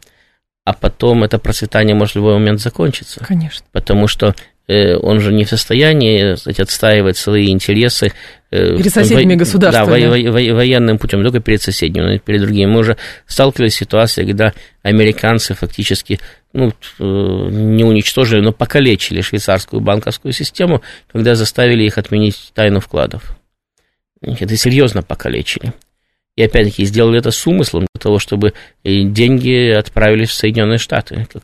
[0.66, 3.24] а потом это процветание может в любой момент закончиться.
[3.26, 3.66] Конечно.
[3.72, 4.36] Потому что
[4.68, 8.12] э, он же не в состоянии кстати, отстаивать свои интересы
[8.50, 10.02] перед соседними во, государствами.
[10.02, 12.70] Да, во, во, военным путем, только перед соседними, но и перед другими.
[12.70, 16.20] Мы уже сталкивались с ситуацией, когда американцы фактически
[16.58, 17.04] ну, э,
[17.52, 23.38] не уничтожили, но покалечили швейцарскую банковскую систему, когда заставили их отменить тайну вкладов.
[24.22, 25.74] Это серьезно покалечили.
[26.36, 31.28] И опять-таки сделали это с умыслом для того, чтобы деньги отправились в Соединенные Штаты.
[31.32, 31.44] Как,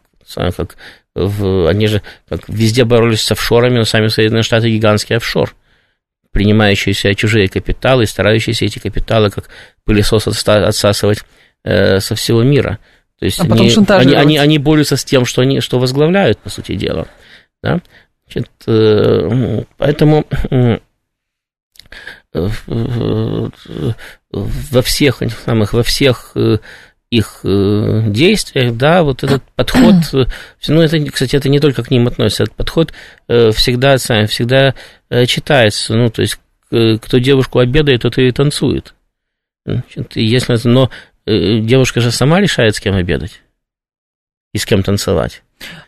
[0.55, 0.77] как
[1.13, 5.55] в, они же как везде боролись с офшорами, но сами Соединенные Штаты гигантский офшор,
[6.31, 9.49] принимающий себя чужие капиталы, старающиеся эти капиталы как
[9.85, 11.19] пылесос отсасывать
[11.63, 12.79] э, со всего мира.
[13.23, 16.49] То есть а они, они, они, они борются с тем, что они что возглавляют, по
[16.49, 17.07] сути дела.
[17.61, 17.79] Да?
[18.25, 20.79] Значит, э, поэтому э,
[22.33, 23.49] во
[24.81, 26.57] всех самых, во всех э,
[27.11, 29.95] их действиях, да, вот этот подход,
[30.67, 32.91] ну, это, кстати, это не только к ним относится, этот подход
[33.29, 34.75] всегда, всегда
[35.27, 38.93] читается, ну, то есть, кто девушку обедает, тот и танцует.
[39.65, 40.89] Значит, если, но
[41.25, 43.41] девушка же сама решает, с кем обедать
[44.53, 45.41] и с кем танцевать.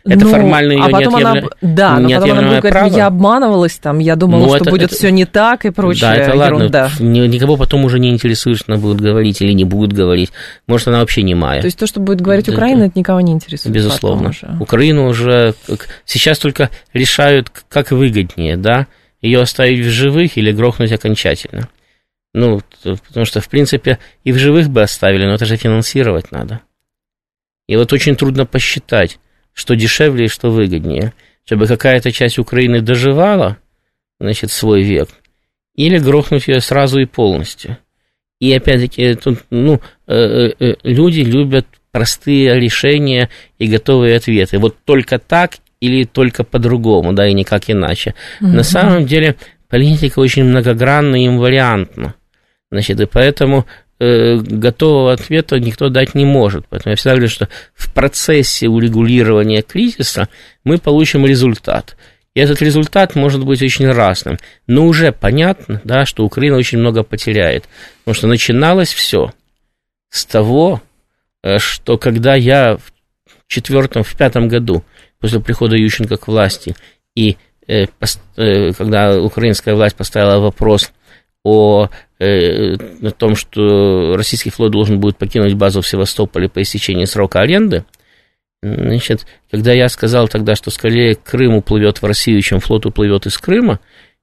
[0.04, 1.30] Это ну, формально ее а потом неотъемля...
[1.30, 2.96] она, да, но потом она будет говорить, право.
[2.96, 4.94] я обманывалась, там, я думала, ну, что это, будет это...
[4.94, 6.00] все не так и прочее.
[6.00, 6.90] Да, это ерунда.
[6.98, 10.32] ладно, никого потом уже не интересует, что она будет говорить или не будет говорить.
[10.66, 11.60] Может, она вообще не мая.
[11.60, 13.74] То есть то, что будет говорить Украина, это никого не интересует.
[13.74, 14.30] Безусловно.
[14.30, 14.56] Уже.
[14.60, 15.54] Украину уже
[16.04, 18.86] сейчас только решают, как выгоднее, да,
[19.20, 21.68] ее оставить в живых или грохнуть окончательно.
[22.36, 26.60] Ну, потому что, в принципе, и в живых бы оставили, но это же финансировать надо.
[27.66, 29.18] И вот очень трудно посчитать,
[29.54, 31.14] что дешевле и что выгоднее,
[31.46, 33.56] чтобы какая-то часть Украины доживала,
[34.20, 35.08] значит, свой век,
[35.76, 37.78] или грохнуть ее сразу и полностью.
[38.38, 44.58] И опять-таки, тут, ну, э, э, э, люди любят простые решения и готовые ответы.
[44.58, 48.14] Вот только так или только по-другому, да, и никак иначе.
[48.42, 48.46] Mm-hmm.
[48.46, 49.36] На самом деле
[49.70, 52.14] политика очень многогранна и инвариантна.
[52.70, 53.66] Значит, и поэтому
[53.98, 56.66] э, готового ответа никто дать не может.
[56.68, 60.28] Поэтому я всегда говорю, что в процессе урегулирования кризиса
[60.64, 61.96] мы получим результат.
[62.34, 64.38] И этот результат может быть очень разным.
[64.66, 67.64] Но уже понятно, да, что Украина очень много потеряет.
[68.00, 69.32] Потому что начиналось все
[70.10, 70.82] с того,
[71.42, 72.92] э, что когда я в
[73.46, 74.84] четвертом, в пятом году
[75.20, 76.76] после прихода Ющенко к власти
[77.14, 77.36] и
[77.68, 77.86] э,
[78.72, 80.92] когда украинская власть поставила вопрос
[81.42, 87.40] о, о том, что российский флот должен будет покинуть базу в Севастополе по истечении срока
[87.40, 87.84] аренды,
[88.62, 93.38] Значит, когда я сказал тогда, что скорее Крым уплывет в Россию, чем флот уплывет из
[93.38, 93.80] Крыма,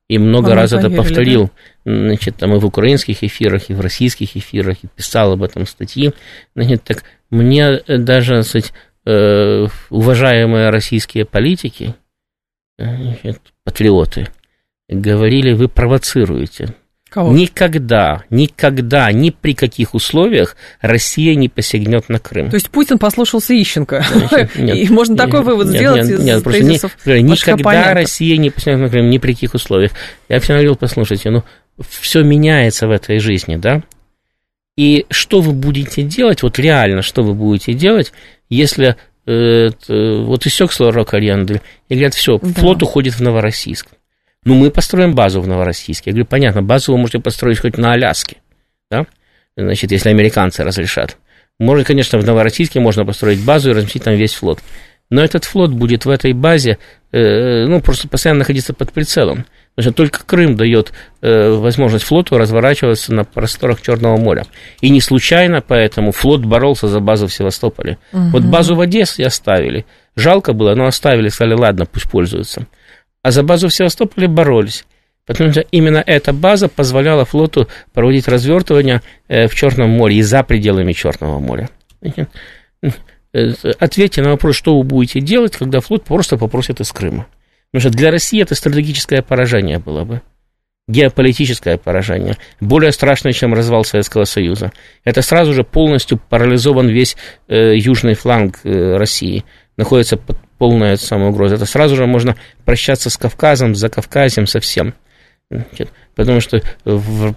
[0.09, 1.51] и много Вам раз поверили, это повторил,
[1.85, 2.07] да?
[2.07, 6.11] значит, там и в украинских эфирах, и в российских эфирах, и писал об этом статьи,
[6.55, 8.73] значит, так мне даже, сказать,
[9.05, 11.95] э, уважаемые российские политики,
[12.77, 14.27] значит, патриоты,
[14.89, 16.75] говорили, вы провоцируете.
[17.13, 17.31] Кого?
[17.31, 22.49] Никогда, никогда, ни при каких условиях Россия не посягнет на Крым.
[22.49, 24.03] То есть Путин послушался Ищенко.
[24.55, 28.35] Нет, И можно такой нет, вывод нет, сделать нет, из нет, просто не, Никогда Россия
[28.37, 29.91] не посягнет на Крым, ни при каких условиях.
[30.27, 31.43] Я всегда говорил, послушайте, ну,
[31.87, 33.83] все меняется в этой жизни, да?
[34.75, 38.11] И что вы будете делать, вот реально, что вы будете делать,
[38.49, 38.95] если
[39.27, 42.49] э, вот истек срок аренды, и говорят, все, да.
[42.59, 43.89] флот уходит в Новороссийск.
[44.45, 46.09] Ну, мы построим базу в Новороссийске.
[46.09, 48.37] Я говорю, понятно, базу вы можете построить хоть на Аляске,
[48.91, 49.05] да?
[49.55, 51.17] Значит, если американцы разрешат.
[51.59, 54.59] Может, конечно, в Новороссийске можно построить базу и разместить там весь флот.
[55.09, 56.79] Но этот флот будет в этой базе,
[57.11, 59.45] э, ну, просто постоянно находиться под прицелом.
[59.77, 64.45] Что только Крым дает э, возможность флоту разворачиваться на просторах Черного моря.
[64.81, 67.97] И не случайно поэтому флот боролся за базу в Севастополе.
[68.11, 68.21] Угу.
[68.33, 69.85] Вот базу в Одессе оставили.
[70.15, 72.67] Жалко было, но оставили, сказали, ладно, пусть пользуются
[73.23, 74.85] а за базу в Севастополе боролись.
[75.25, 80.43] Потому что именно эта база позволяла флоту проводить развертывание э, в Черном море и за
[80.43, 81.69] пределами Черного моря.
[83.35, 87.25] Э, ответьте на вопрос, что вы будете делать, когда флот просто попросит из Крыма.
[87.71, 90.21] Потому что для России это стратегическое поражение было бы.
[90.89, 92.35] Геополитическое поражение.
[92.59, 94.73] Более страшное, чем развал Советского Союза.
[95.05, 97.15] Это сразу же полностью парализован весь
[97.47, 99.45] э, южный фланг э, России.
[99.77, 102.35] Находится под полная самая угроза, это сразу же можно
[102.65, 104.93] прощаться с Кавказом, за Кавказем совсем.
[106.15, 106.61] Потому что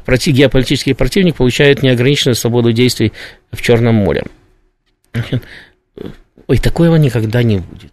[0.05, 3.13] против, геополитический противник получает неограниченную свободу действий
[3.53, 4.25] в Черном море.
[6.47, 7.93] Ой, такого никогда не будет.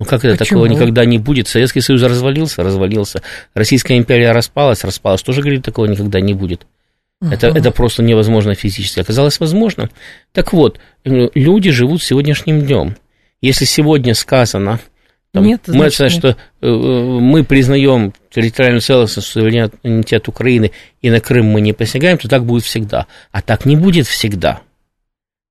[0.00, 0.60] Ну как это Почему?
[0.60, 1.48] такого никогда не будет?
[1.48, 3.22] Советский Союз развалился, развалился.
[3.54, 5.22] Российская империя распалась, распалась.
[5.22, 6.66] Тоже говорит, такого никогда не будет.
[7.20, 7.34] Uh-huh.
[7.34, 9.00] Это, это просто невозможно физически.
[9.00, 9.90] Оказалось возможно.
[10.32, 12.96] Так вот, люди живут сегодняшним днем.
[13.40, 14.80] Если сегодня сказано,
[15.32, 20.72] там, нет, мы, значит, что э, мы признаем территориальную целостность, суверенитет Украины,
[21.02, 23.06] и на Крым мы не посягаем, то так будет всегда.
[23.30, 24.62] А так не будет всегда.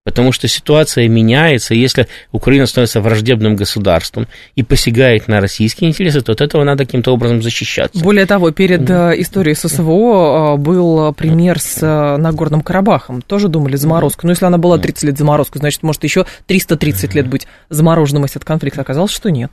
[0.08, 6.22] Потому что ситуация меняется, и если Украина становится враждебным государством и посягает на российские интересы,
[6.22, 8.02] то от этого надо каким-то образом защищаться.
[8.02, 9.20] Более того, перед mm.
[9.20, 13.22] историей ССВО э, был пример с э, Нагорным Карабахом.
[13.22, 14.26] Тоже думали заморозку.
[14.28, 18.38] Но если она была 30 лет заморозкой, значит, может еще 330 лет быть замороженным, если
[18.38, 19.52] этот конфликт оказалось, что нет.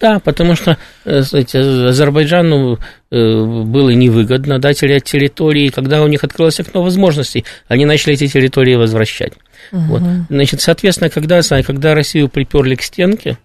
[0.00, 2.78] Да, потому что знаете, Азербайджану
[3.10, 5.68] было невыгодно да, терять территории.
[5.68, 9.32] Когда у них открылось окно возможностей, они начали эти территории возвращать.
[9.72, 9.80] Угу.
[9.82, 10.02] Вот.
[10.28, 13.38] Значит, соответственно, когда, когда Россию приперли к стенке,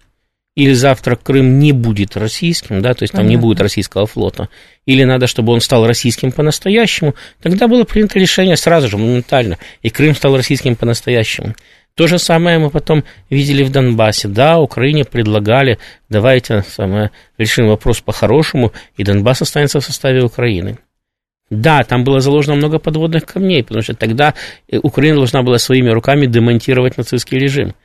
[0.56, 3.30] или завтра Крым не будет российским, да, то есть там Понятно.
[3.30, 4.50] не будет российского флота,
[4.86, 9.90] или надо, чтобы он стал российским по-настоящему, тогда было принято решение сразу же, моментально, и
[9.90, 11.56] Крым стал российским по-настоящему.
[12.00, 14.30] То же самое мы потом видели в Донбассе.
[14.30, 20.78] Да, Украине предлагали, давайте самое, решим вопрос по-хорошему, и Донбасс останется в составе Украины.
[21.50, 24.34] Да, там было заложено много подводных камней, потому что тогда
[24.70, 27.76] э, Украина должна была своими руками демонтировать нацистский режим.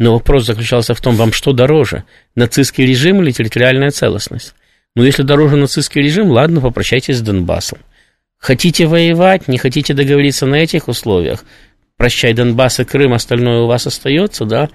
[0.00, 2.02] Но вопрос заключался в том, вам что дороже,
[2.34, 4.52] нацистский режим или территориальная целостность?
[4.96, 7.78] Ну, если дороже нацистский режим, ладно, попрощайтесь с Донбассом.
[8.36, 11.44] Хотите воевать, не хотите договориться на этих условиях,
[12.00, 14.70] прощай Донбасс и Крым, остальное у вас остается, да?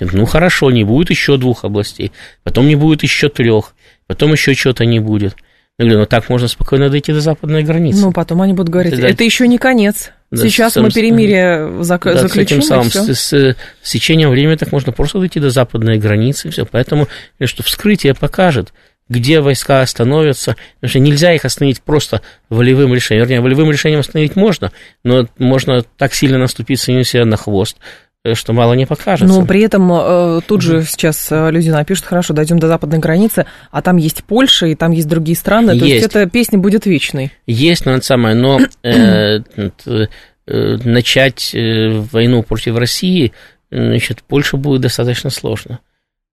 [0.00, 2.10] Ну, хорошо, не будет еще двух областей,
[2.42, 3.76] потом не будет еще трех,
[4.08, 5.36] потом еще что-то не будет.
[5.78, 8.00] Я говорю, ну так можно спокойно дойти до западной границы.
[8.00, 10.10] Ну, потом они будут говорить, это, это еще не конец.
[10.32, 12.60] Да, Сейчас сам, мы перемирие зак- да, заключим.
[12.60, 16.50] С, самым, с, с, с течением времени так можно просто дойти до западной границы.
[16.50, 16.64] Все.
[16.64, 17.06] Поэтому
[17.44, 18.72] что вскрытие покажет,
[19.08, 20.56] где войска остановятся.
[20.76, 23.26] Потому что нельзя их остановить просто волевым решением.
[23.26, 27.76] Вернее, волевым решением остановить можно, но можно так сильно наступить самим себе на хвост,
[28.24, 29.38] Э, что мало не покажется.
[29.38, 33.44] Но при этом э, тут же сейчас э, люди напишут, хорошо, дойдем до западной границы,
[33.70, 35.80] а там есть Польша, и там есть другие страны, есть.
[35.80, 37.32] то есть эта песня будет вечной.
[37.46, 38.60] Есть, но это самое, но
[40.46, 43.32] начать войну против России,
[43.70, 45.80] значит, Польше будет достаточно сложно.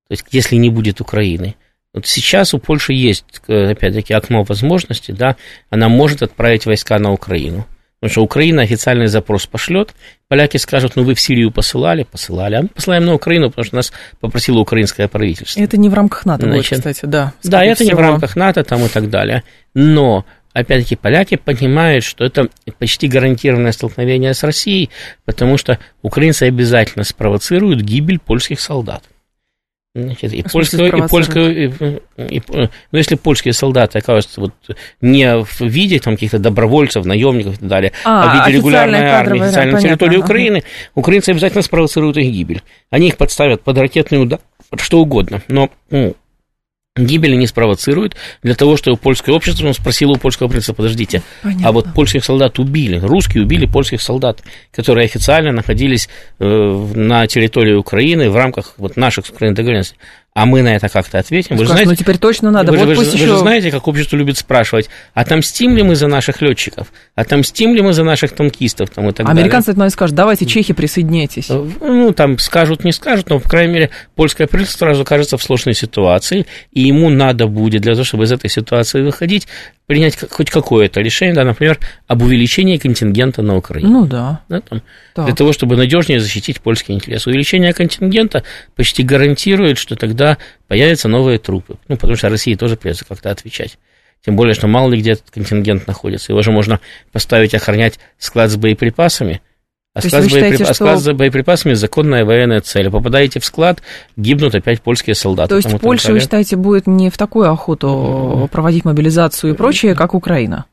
[0.07, 1.55] То есть, если не будет Украины.
[1.93, 5.35] Вот сейчас у Польши есть, опять-таки, окно возможностей, да,
[5.69, 7.65] она может отправить войска на Украину.
[7.99, 9.93] Потому что Украина официальный запрос пошлет,
[10.27, 13.75] поляки скажут, ну вы в Сирию посылали, посылали, а мы посылаем на Украину, потому что
[13.75, 15.59] нас попросило украинское правительство.
[15.59, 17.33] Это не в рамках НАТО Значит, будет, кстати, да.
[17.43, 17.89] Да, это всего.
[17.89, 19.43] не в рамках НАТО там и так далее.
[19.75, 24.89] Но опять-таки, поляки понимают, что это почти гарантированное столкновение с Россией,
[25.25, 29.03] потому что украинцы обязательно спровоцируют гибель польских солдат.
[29.93, 31.67] Значит, и польского, и польского, и,
[32.17, 34.53] и, ну, если польские солдаты окажутся вот
[35.01, 39.01] не в виде там каких-то добровольцев, наемников и так далее, а, а в виде регулярной
[39.01, 40.23] армии, официальной да, территории ага.
[40.23, 40.63] Украины,
[40.95, 42.61] украинцы обязательно спровоцируют их гибель.
[42.89, 44.39] Они их подставят под ракетный удар,
[44.77, 45.41] что угодно.
[45.49, 46.15] Но ну,
[46.97, 51.69] гибели не спровоцируют, для того, чтобы польское общество он спросило у польского принца, подождите, Понятно.
[51.69, 57.75] а вот польских солдат убили, русские убили польских солдат, которые официально находились э, на территории
[57.75, 59.95] Украины в рамках вот наших с Украиной договоренностей.
[60.33, 61.57] А мы на это как-то ответим.
[61.57, 62.71] Вы же знаете, ну теперь точно надо.
[62.71, 63.27] Вы, вот вы, пусть вы, еще...
[63.27, 67.81] вы же знаете, как общество любит спрашивать, отомстим ли мы за наших летчиков, отомстим ли
[67.81, 69.87] мы за наших танкистов там, и так Американцы далее.
[69.87, 71.49] это скажут, давайте, чехи, присоединяйтесь.
[71.49, 75.43] Э, ну, там скажут, не скажут, но, по крайней мере, польское правительство сразу окажется в
[75.43, 79.49] сложной ситуации, и ему надо будет для того, чтобы из этой ситуации выходить,
[79.85, 81.77] принять хоть какое-то решение, да, например,
[82.07, 83.89] об увеличении контингента на Украине.
[83.89, 84.39] Ну да.
[84.47, 84.81] да там,
[85.25, 87.27] для того, чтобы надежнее защитить польский интерес.
[87.27, 88.45] Увеличение контингента
[88.77, 90.20] почти гарантирует, что тогда
[90.67, 91.77] появятся новые трупы.
[91.87, 93.77] Ну, потому что России тоже придется как-то отвечать.
[94.23, 96.31] Тем более, что мало ли где этот контингент находится.
[96.31, 96.79] Его же можно
[97.11, 99.41] поставить охранять склад с боеприпасами–
[99.93, 100.65] а склад, считаете, боеприп...
[100.67, 100.73] что...
[100.73, 102.89] склад с боеприпасами– законная военная цель.
[102.89, 103.81] Попадаете в склад,
[104.15, 105.49] гибнут опять польские солдаты.
[105.49, 110.13] То есть Польша, вы считаете, будет не в такую охоту проводить мобилизацию и прочее, как
[110.13, 110.65] Украина?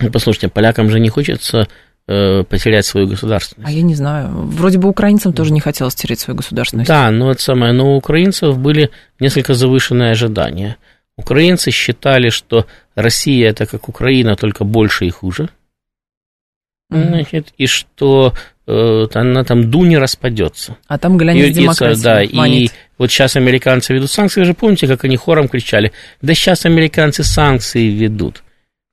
[0.00, 1.66] Ну, послушайте, полякам же не хочется
[2.08, 3.68] потерять свою государственность.
[3.68, 4.30] А я не знаю.
[4.32, 6.88] Вроде бы украинцам тоже не хотелось терять свою государственность.
[6.88, 7.72] Да, но это самое.
[7.72, 8.90] Но у украинцев были
[9.20, 10.76] несколько завышенные ожидания.
[11.16, 15.50] Украинцы считали, что Россия это как Украина, только больше и хуже.
[16.90, 17.08] Mm-hmm.
[17.08, 18.32] Значит, и что
[18.70, 20.76] Э, она там Дуни распадется.
[20.88, 22.02] А там глянец демократия.
[22.02, 22.70] Да, манит.
[22.70, 26.66] и вот сейчас американцы ведут санкции, вы же помните, как они хором кричали, да сейчас
[26.66, 28.42] американцы санкции ведут.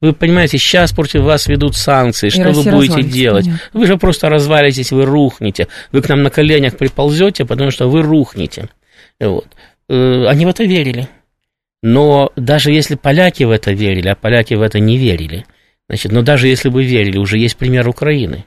[0.02, 3.46] Вы понимаете, сейчас против вас ведут санкции, что вы будете делать?
[3.46, 3.70] Понятно.
[3.74, 5.68] Вы же просто развалитесь, вы рухнете.
[5.92, 8.70] Вы к нам на коленях приползете, потому что вы рухнете.
[9.20, 9.48] Вот.
[9.88, 11.08] Э, они в это верили.
[11.82, 15.46] Но даже если поляки в это верили, а поляки в это не верили,
[15.88, 18.46] значит, но даже если бы верили, уже есть пример Украины.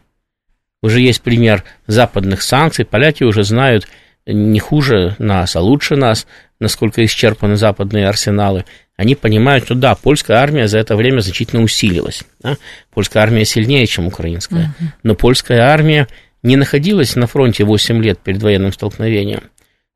[0.83, 2.85] Уже есть пример западных санкций.
[2.85, 3.89] Поляки уже знают
[4.33, 6.27] не хуже нас, а лучше нас,
[6.61, 8.65] насколько исчерпаны западные арсеналы.
[8.97, 12.25] Они понимают, что да, польская армия за это время значительно усилилась.
[12.41, 12.57] Да?
[12.93, 14.75] Польская армия сильнее, чем украинская.
[15.03, 16.09] Но польская армия
[16.43, 19.45] не находилась на фронте 8 лет перед военным столкновением.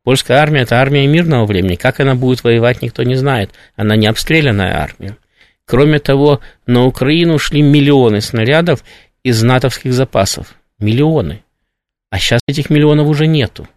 [0.04, 1.76] Польская армия– это армия мирного времени.
[1.76, 3.50] Как она будет воевать, никто не знает.
[3.76, 5.16] Она не обстрелянная армия.
[5.64, 8.82] Кроме того, на Украину шли миллионы снарядов
[9.22, 11.44] из натовских запасов миллионы.
[12.10, 13.68] А сейчас этих миллионов уже нету.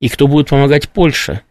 [0.00, 1.42] И кто будет помогать Польше?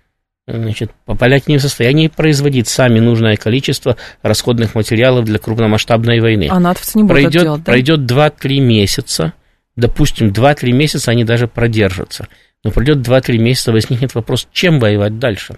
[0.47, 6.47] Значит, поляки не в состоянии производить сами нужное количество расходных материалов для крупномасштабной войны.
[6.49, 7.71] А натовцы не будут пройдет, делать, да?
[7.71, 9.33] Пройдет 2-3 месяца,
[9.75, 12.29] допустим, 2-3 месяца они даже продержатся.
[12.63, 15.57] Но пройдет 2-3 месяца, возникнет вопрос, чем воевать дальше.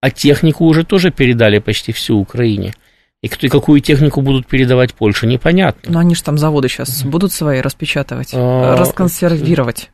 [0.00, 2.74] А технику уже тоже передали почти всю Украине.
[3.20, 5.90] И кто, и какую технику будут передавать Польше, непонятно.
[5.90, 9.90] Но они же там заводы сейчас будут свои распечатывать, а, расконсервировать.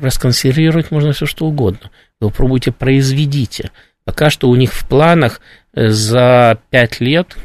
[0.00, 1.90] Расконсервировать можно все что угодно.
[2.20, 3.70] Вы пробуйте, произведите.
[4.04, 5.40] Пока что у них в планах
[5.74, 7.36] э, за 5 лет,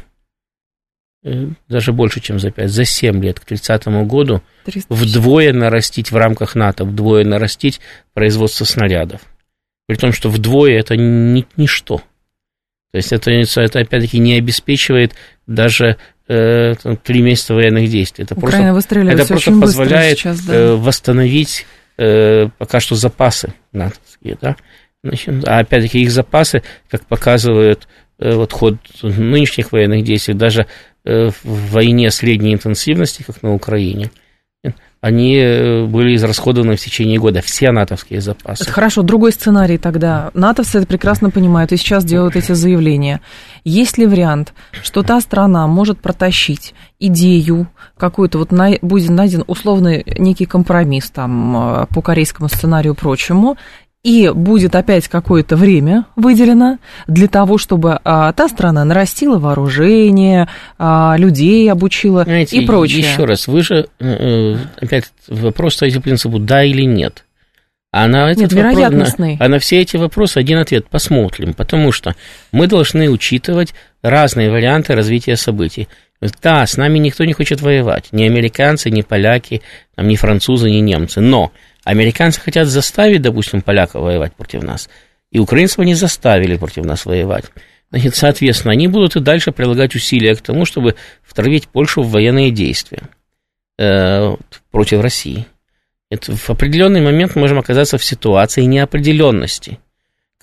[1.23, 4.41] э, даже больше, чем за 5, за 7 лет, к 30 году,
[4.89, 7.81] вдвое нарастить в рамках НАТО, вдвое нарастить
[8.13, 9.21] производство снарядов.
[9.87, 11.97] При том, что вдвое это ни, ничто.
[12.91, 15.15] То есть это, это опять-таки не обеспечивает
[15.47, 15.97] даже э,
[16.27, 18.23] три месяца военных действий.
[18.23, 20.55] Это Украина просто, это просто позволяет сейчас, да.
[20.55, 21.65] э, восстановить
[21.97, 24.55] э, пока что запасы натовские, да.
[25.03, 30.65] Значит, а опять-таки их запасы, как показывает э, вот ход нынешних военных действий, даже
[31.03, 34.09] э, в войне средней интенсивности, как на Украине,
[35.05, 38.65] они э, были израсходованы в течение года, все натовские запасы.
[38.65, 40.31] Хорошо, другой сценарий тогда.
[40.33, 43.21] Натовцы это прекрасно понимают и сейчас делают эти заявления.
[43.63, 47.67] Есть ли вариант, что та страна может протащить идею
[47.99, 48.49] какую-то, вот
[48.81, 53.57] будет найден условный некий компромисс там э, по корейскому сценарию и прочему,
[54.05, 56.77] и будет опять какое-то время выделено
[57.07, 60.47] для того, чтобы а, та страна нарастила вооружение,
[60.77, 62.99] а, людей обучила Знаете, и прочее.
[62.99, 67.25] Еще раз, вы же э, опять вопрос ставите принципу да или нет.
[67.91, 71.91] А на, этот Нет, вопрос, на, а на все эти вопросы один ответ посмотрим, потому
[71.91, 72.13] что
[72.51, 75.87] мы должны учитывать разные варианты развития событий.
[76.43, 79.63] Да, с нами никто не хочет воевать, ни американцы, ни поляки,
[79.95, 81.51] там, ни французы, ни немцы, но
[81.85, 84.89] Американцы хотят заставить, допустим, поляков воевать против нас,
[85.31, 87.45] и украинцев они заставили против нас воевать.
[87.91, 92.49] Значит, соответственно, они будут и дальше прилагать усилия к тому, чтобы втравить Польшу в военные
[92.49, 93.03] действия
[93.77, 94.35] э,
[94.71, 95.45] против России.
[96.09, 99.77] Это в определенный момент мы можем оказаться в ситуации неопределенности,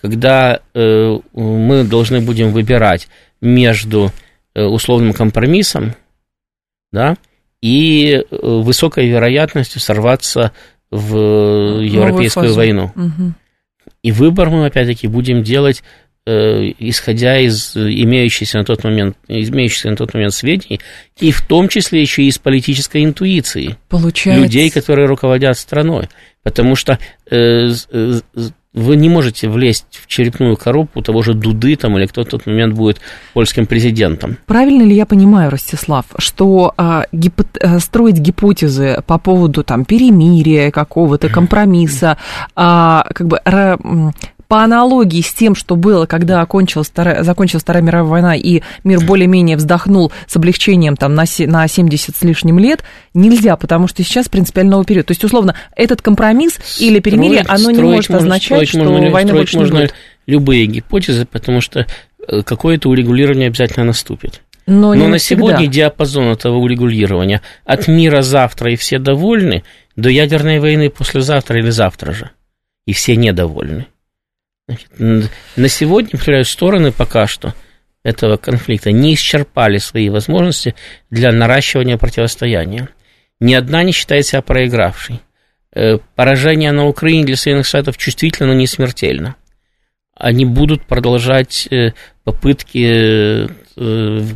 [0.00, 3.08] когда э, мы должны будем выбирать
[3.40, 4.12] между
[4.54, 5.96] э, условным компромиссом
[6.92, 7.16] да,
[7.60, 10.52] и высокой вероятностью сорваться
[10.92, 12.92] в Европейскую войну.
[12.94, 13.32] Угу.
[14.02, 15.82] И выбор мы, опять-таки, будем делать
[16.26, 20.80] э, исходя из имеющихся на тот момент, имеющихся на тот момент сведений,
[21.18, 24.42] и в том числе еще и из политической интуиции Получается...
[24.42, 26.08] людей, которые руководят страной.
[26.42, 26.98] Потому что
[27.30, 28.20] э, э,
[28.74, 32.46] вы не можете влезть в черепную коробку того же Дуды там, или кто в тот
[32.46, 33.00] момент будет
[33.34, 34.38] польским президентом.
[34.46, 37.48] Правильно ли я понимаю, Ростислав, что а, гипот...
[37.60, 42.16] Э, строить гипотезы по поводу там, перемирия какого-то, компромисса,
[42.56, 43.40] а, как бы
[44.52, 49.00] по аналогии с тем, что было, когда окончилась Вторая, закончилась Вторая мировая война, и мир
[49.00, 52.84] более-менее вздохнул с облегчением там, на, на 70 с лишним лет,
[53.14, 55.06] нельзя, потому что сейчас принципиально новый период.
[55.06, 59.10] То есть, условно, этот компромисс или перемирие, оно не может можно, означать, строить, что можно,
[59.10, 59.94] войны больше не будет.
[60.26, 61.86] любые гипотезы, потому что
[62.28, 64.42] э, какое-то урегулирование обязательно наступит.
[64.66, 69.62] Но, Но на сегодня диапазон этого урегулирования от мира завтра и все довольны,
[69.96, 72.30] до ядерной войны послезавтра или завтра же.
[72.84, 73.86] И все недовольны.
[74.98, 77.54] На сегодня, повторяю, стороны пока что
[78.04, 80.74] этого конфликта не исчерпали свои возможности
[81.10, 82.88] для наращивания противостояния.
[83.40, 85.20] Ни одна не считает себя проигравшей.
[85.74, 89.36] Э, поражение на Украине для Соединенных Штатов чувствительно, но не смертельно.
[90.14, 91.92] Они будут продолжать э,
[92.24, 94.26] попытки э,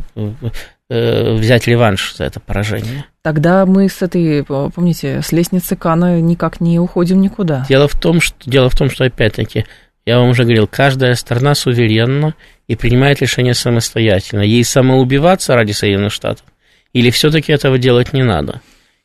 [0.89, 3.05] взять реванш за это поражение.
[3.21, 7.65] Тогда мы с этой, помните, с лестницы Кана никак не уходим никуда.
[7.67, 9.65] Дело в том, что, дело в том, что опять-таки
[10.07, 12.33] я вам уже говорил, каждая страна суверенна
[12.69, 14.39] и принимает решение самостоятельно.
[14.41, 16.45] Ей самоубиваться ради Соединенных Штатов
[16.93, 18.61] или все-таки этого делать не надо.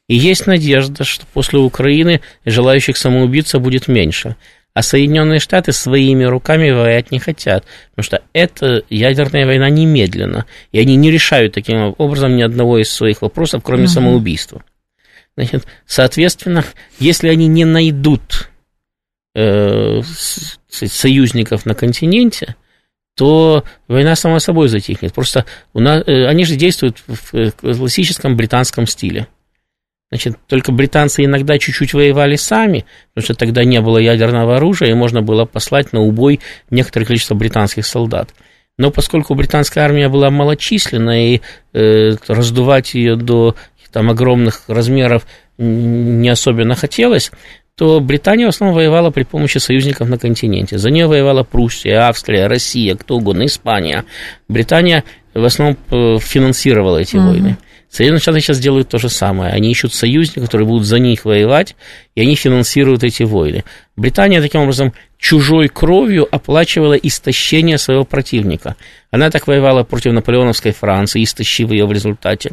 [0.07, 4.37] И есть надежда, что после Украины желающих самоубиться будет меньше.
[4.75, 10.79] А Соединенные Штаты своими руками воевать не хотят, потому что это ядерная война немедленно, и
[10.79, 13.91] они не решают таким образом ни одного из своих вопросов, кроме угу.
[13.91, 14.63] самоубийства.
[15.37, 16.65] Значит, соответственно,
[17.01, 18.52] если они не найдут
[19.35, 20.01] э,
[20.69, 22.57] союзников на континенте,
[23.17, 25.13] то война сама собой затихнет.
[25.13, 29.29] Просто у нас, э, они же действуют в классическом британском стиле.
[30.11, 34.95] Значит, только британцы иногда чуть-чуть воевали сами, потому что тогда не было ядерного оружия, и
[34.95, 38.35] можно было послать на убой некоторое количество британских солдат.
[38.77, 41.41] Но поскольку британская армия была малочисленна, и
[41.73, 43.57] э, раздувать ее до
[43.91, 45.27] там, огромных размеров
[45.57, 47.31] не особенно хотелось,
[47.77, 50.79] то Британия в основном воевала при помощи союзников на континенте.
[50.79, 54.05] За нее воевала Пруссия, Австрия, Россия, кто угодно, Испания.
[54.49, 55.05] Британия
[55.35, 57.27] в основном э, финансировала эти mm-hmm.
[57.27, 57.57] войны.
[57.89, 59.53] Соединенные Штаты сейчас делают то же самое.
[59.53, 61.77] Они ищут союзников, которые будут за них воевать,
[62.15, 63.65] и они финансируют эти войны.
[63.97, 68.77] Британия таким образом чужой кровью оплачивала истощение своего противника.
[69.11, 72.53] Она так воевала против наполеоновской Франции, истощив ее в результате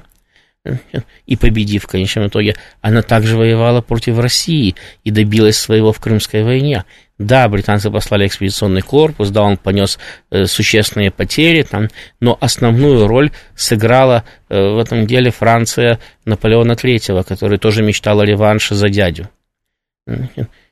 [1.26, 6.44] и победив в конечном итоге, она также воевала против России и добилась своего в Крымской
[6.44, 6.84] войне.
[7.18, 10.00] Да, британцы послали экспедиционный корпус, да, он понес
[10.32, 11.90] э, существенные потери, там,
[12.22, 18.26] но основную роль сыграла э, в этом деле Франция Наполеона III, который тоже мечтал о
[18.26, 19.30] реванше за дядю.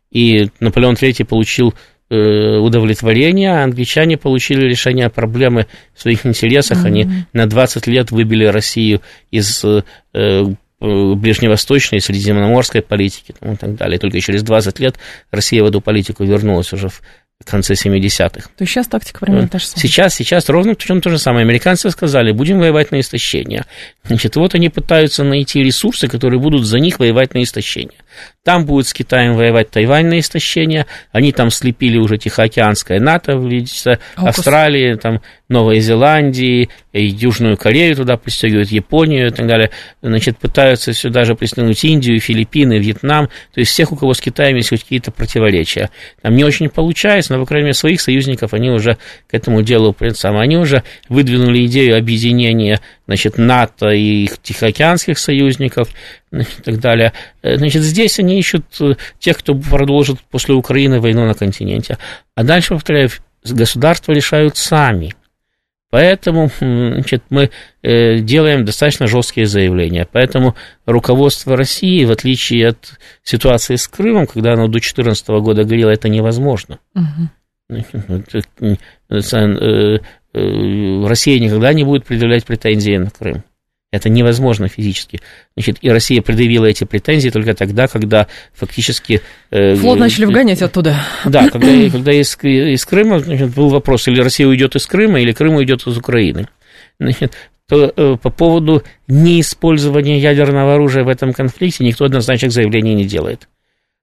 [0.10, 1.74] И Наполеон III получил
[2.10, 6.80] удовлетворения, а англичане получили решение проблемы в своих интересах.
[6.80, 6.88] Mm-hmm.
[6.88, 9.82] Они на 20 лет выбили Россию из э,
[10.14, 10.44] э,
[10.80, 14.00] ближневосточной, средиземноморской политики ну, и так далее.
[14.00, 14.96] Только через 20 лет
[15.32, 17.02] Россия в эту политику вернулась уже в
[17.46, 18.50] конце 70-х.
[18.58, 19.82] То есть сейчас тактика примерно та же самая?
[19.82, 21.44] Сейчас, сейчас ровно причем то же самое.
[21.44, 23.66] Американцы сказали, будем воевать на истощение.
[24.04, 28.00] Значит, вот они пытаются найти ресурсы, которые будут за них воевать на истощение.
[28.44, 30.86] Там будет с Китаем воевать Тайвань на истощение.
[31.12, 33.70] Они там слепили уже Тихоокеанское НАТО в виде
[34.16, 39.72] Австралии, там, Новой Зеландии, Южную Корею туда пристегивают, Японию и так далее.
[40.02, 43.28] Значит, пытаются сюда же пристегнуть Индию, Филиппины, Вьетнам.
[43.54, 45.90] То есть всех, у кого с Китаем есть хоть какие-то противоречия.
[46.22, 48.98] Там не очень получается, но, по крайней мере, своих союзников они уже
[49.30, 55.90] к этому делу, они уже выдвинули идею объединения значит, НАТО и их тихоокеанских союзников
[56.32, 57.14] и так далее.
[57.42, 61.98] Э, значит, здесь они ищут э, тех, кто продолжит после Украины войну на континенте.
[62.36, 63.10] А дальше, повторяю,
[63.44, 65.14] государства решают сами.
[65.90, 67.50] Поэтому значит, мы
[67.82, 70.06] э, делаем достаточно жесткие заявления.
[70.12, 70.56] Поэтому
[70.86, 76.10] руководство России, в отличие от ситуации с Крымом, когда оно до 2014 года говорило, это
[76.10, 76.80] невозможно.
[76.94, 77.30] Угу.
[81.08, 83.44] Россия никогда не будет предъявлять претензии на Крым.
[83.90, 85.22] Это невозможно физически.
[85.56, 89.22] Значит, и Россия предъявила эти претензии только тогда, когда фактически...
[89.50, 90.98] Э, Флот начали вгонять оттуда.
[91.24, 95.32] Да, когда, когда из, из Крыма значит, был вопрос, или Россия уйдет из Крыма, или
[95.32, 96.50] Крым уйдет из Украины.
[97.00, 97.34] Значит,
[97.70, 103.48] то э, по поводу неиспользования ядерного оружия в этом конфликте никто однозначных заявлений не делает.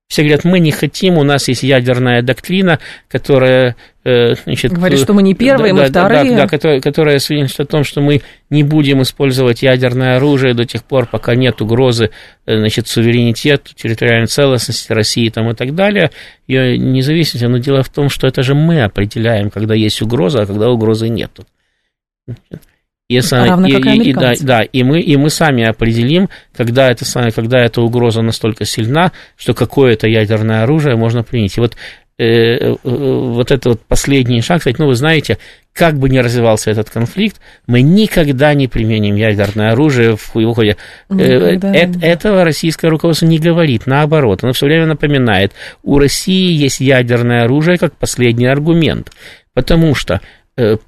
[0.09, 2.79] Все говорят, мы не хотим, у нас есть ядерная доктрина,
[3.09, 3.75] которая...
[4.05, 6.31] Э, значит, Говорит, что мы не первые, да, мы да, вторые.
[6.33, 10.67] Да, да, которая, которая свидетельствует о том, что мы не будем использовать ядерное оружие до
[10.67, 12.11] тех пор, пока нет угрозы
[12.45, 16.11] э, значит, суверенитету, территориальной целостности России там, и так далее,
[16.47, 17.47] ее независимости.
[17.47, 21.09] Но дело в том, что это же мы определяем, когда есть угроза, а когда угрозы
[21.09, 21.41] нет.
[23.09, 26.91] И, Равно и, как и, и, да, да, и мы, и мы сами определим, когда,
[26.91, 31.59] это, когда эта угроза настолько сильна, что какое-то ядерное оружие можно применить.
[31.59, 31.77] И вот,
[32.19, 35.37] э, э, вот это вот последний шаг, кстати, ну, вы знаете,
[35.75, 40.79] как бы ни развивался этот конфликт, мы никогда не применим ядерное оружие в его ходе.
[41.11, 45.53] Э, э, этого российское руководство не говорит, наоборот, оно все время напоминает,
[45.83, 49.11] у России есть ядерное оружие как последний аргумент,
[49.53, 50.23] потому что
[50.57, 50.79] э,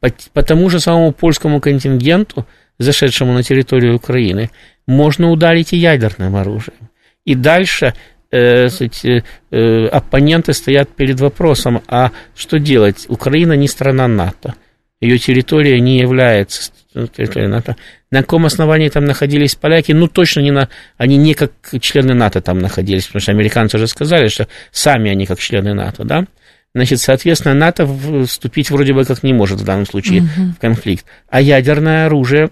[0.00, 2.46] по, по тому же самому польскому контингенту,
[2.78, 4.50] зашедшему на территорию Украины,
[4.86, 6.90] можно ударить и ядерным оружием.
[7.24, 7.94] И дальше
[8.30, 13.06] э, кстати, э, оппоненты стоят перед вопросом, а что делать?
[13.08, 14.54] Украина не страна НАТО,
[15.00, 17.76] ее территория не является территорией НАТО.
[18.10, 19.92] На каком основании там находились поляки?
[19.92, 20.68] Ну, точно не на...
[20.98, 25.26] Они не как члены НАТО там находились, потому что американцы уже сказали, что сами они
[25.26, 26.26] как члены НАТО, да?
[26.74, 27.88] Значит, соответственно, НАТО
[28.26, 30.52] вступить вроде бы как не может в данном случае угу.
[30.56, 31.04] в конфликт.
[31.28, 32.50] А ядерное оружие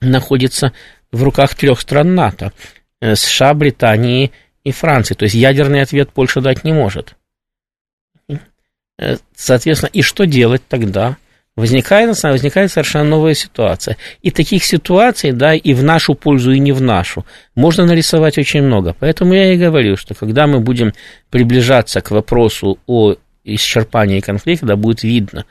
[0.00, 0.72] находится
[1.10, 2.52] в руках трех стран НАТО.
[3.00, 4.32] Э, США, Британии
[4.64, 5.14] и Франции.
[5.14, 7.16] То есть ядерный ответ Польша дать не может.
[8.98, 11.16] Э, соответственно, и что делать тогда?
[11.56, 13.96] Возникает, возникает совершенно новая ситуация.
[14.22, 17.26] И таких ситуаций, да, и в нашу пользу, и не в нашу,
[17.56, 18.94] можно нарисовать очень много.
[19.00, 20.92] Поэтому я и говорю, что когда мы будем
[21.30, 23.16] приближаться к вопросу о
[23.54, 25.44] исчерпания конфликта, да, будет видно,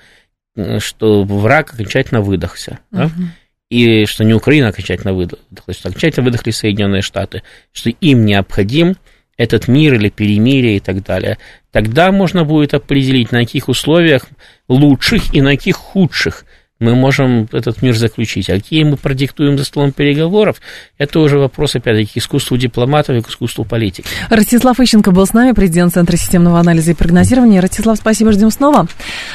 [0.80, 2.80] что враг окончательно выдохся.
[2.92, 3.06] Да?
[3.06, 3.26] Uh-huh.
[3.70, 7.44] И что не Украина окончательно выдохла, что окончательно выдохли Соединенные Штаты,
[7.74, 8.96] что им необходим
[9.38, 11.38] этот мир или перемирие и так далее.
[11.72, 14.26] Тогда можно будет определить, на каких условиях
[14.68, 16.46] лучших и на каких худших
[16.80, 18.50] мы можем этот мир заключить.
[18.50, 20.62] А какие мы продиктуем за столом переговоров,
[20.98, 24.08] это уже вопрос, опять-таки, к искусству дипломатов и к искусству политики.
[24.30, 27.62] Ростислав Ищенко был с нами, президент Центра системного анализа и прогнозирования.
[27.62, 28.88] Ростислав, спасибо, ждем снова.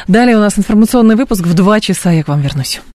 [0.06, 2.82] Далее у нас информационный выпуск в два часа, я к вам вернусь.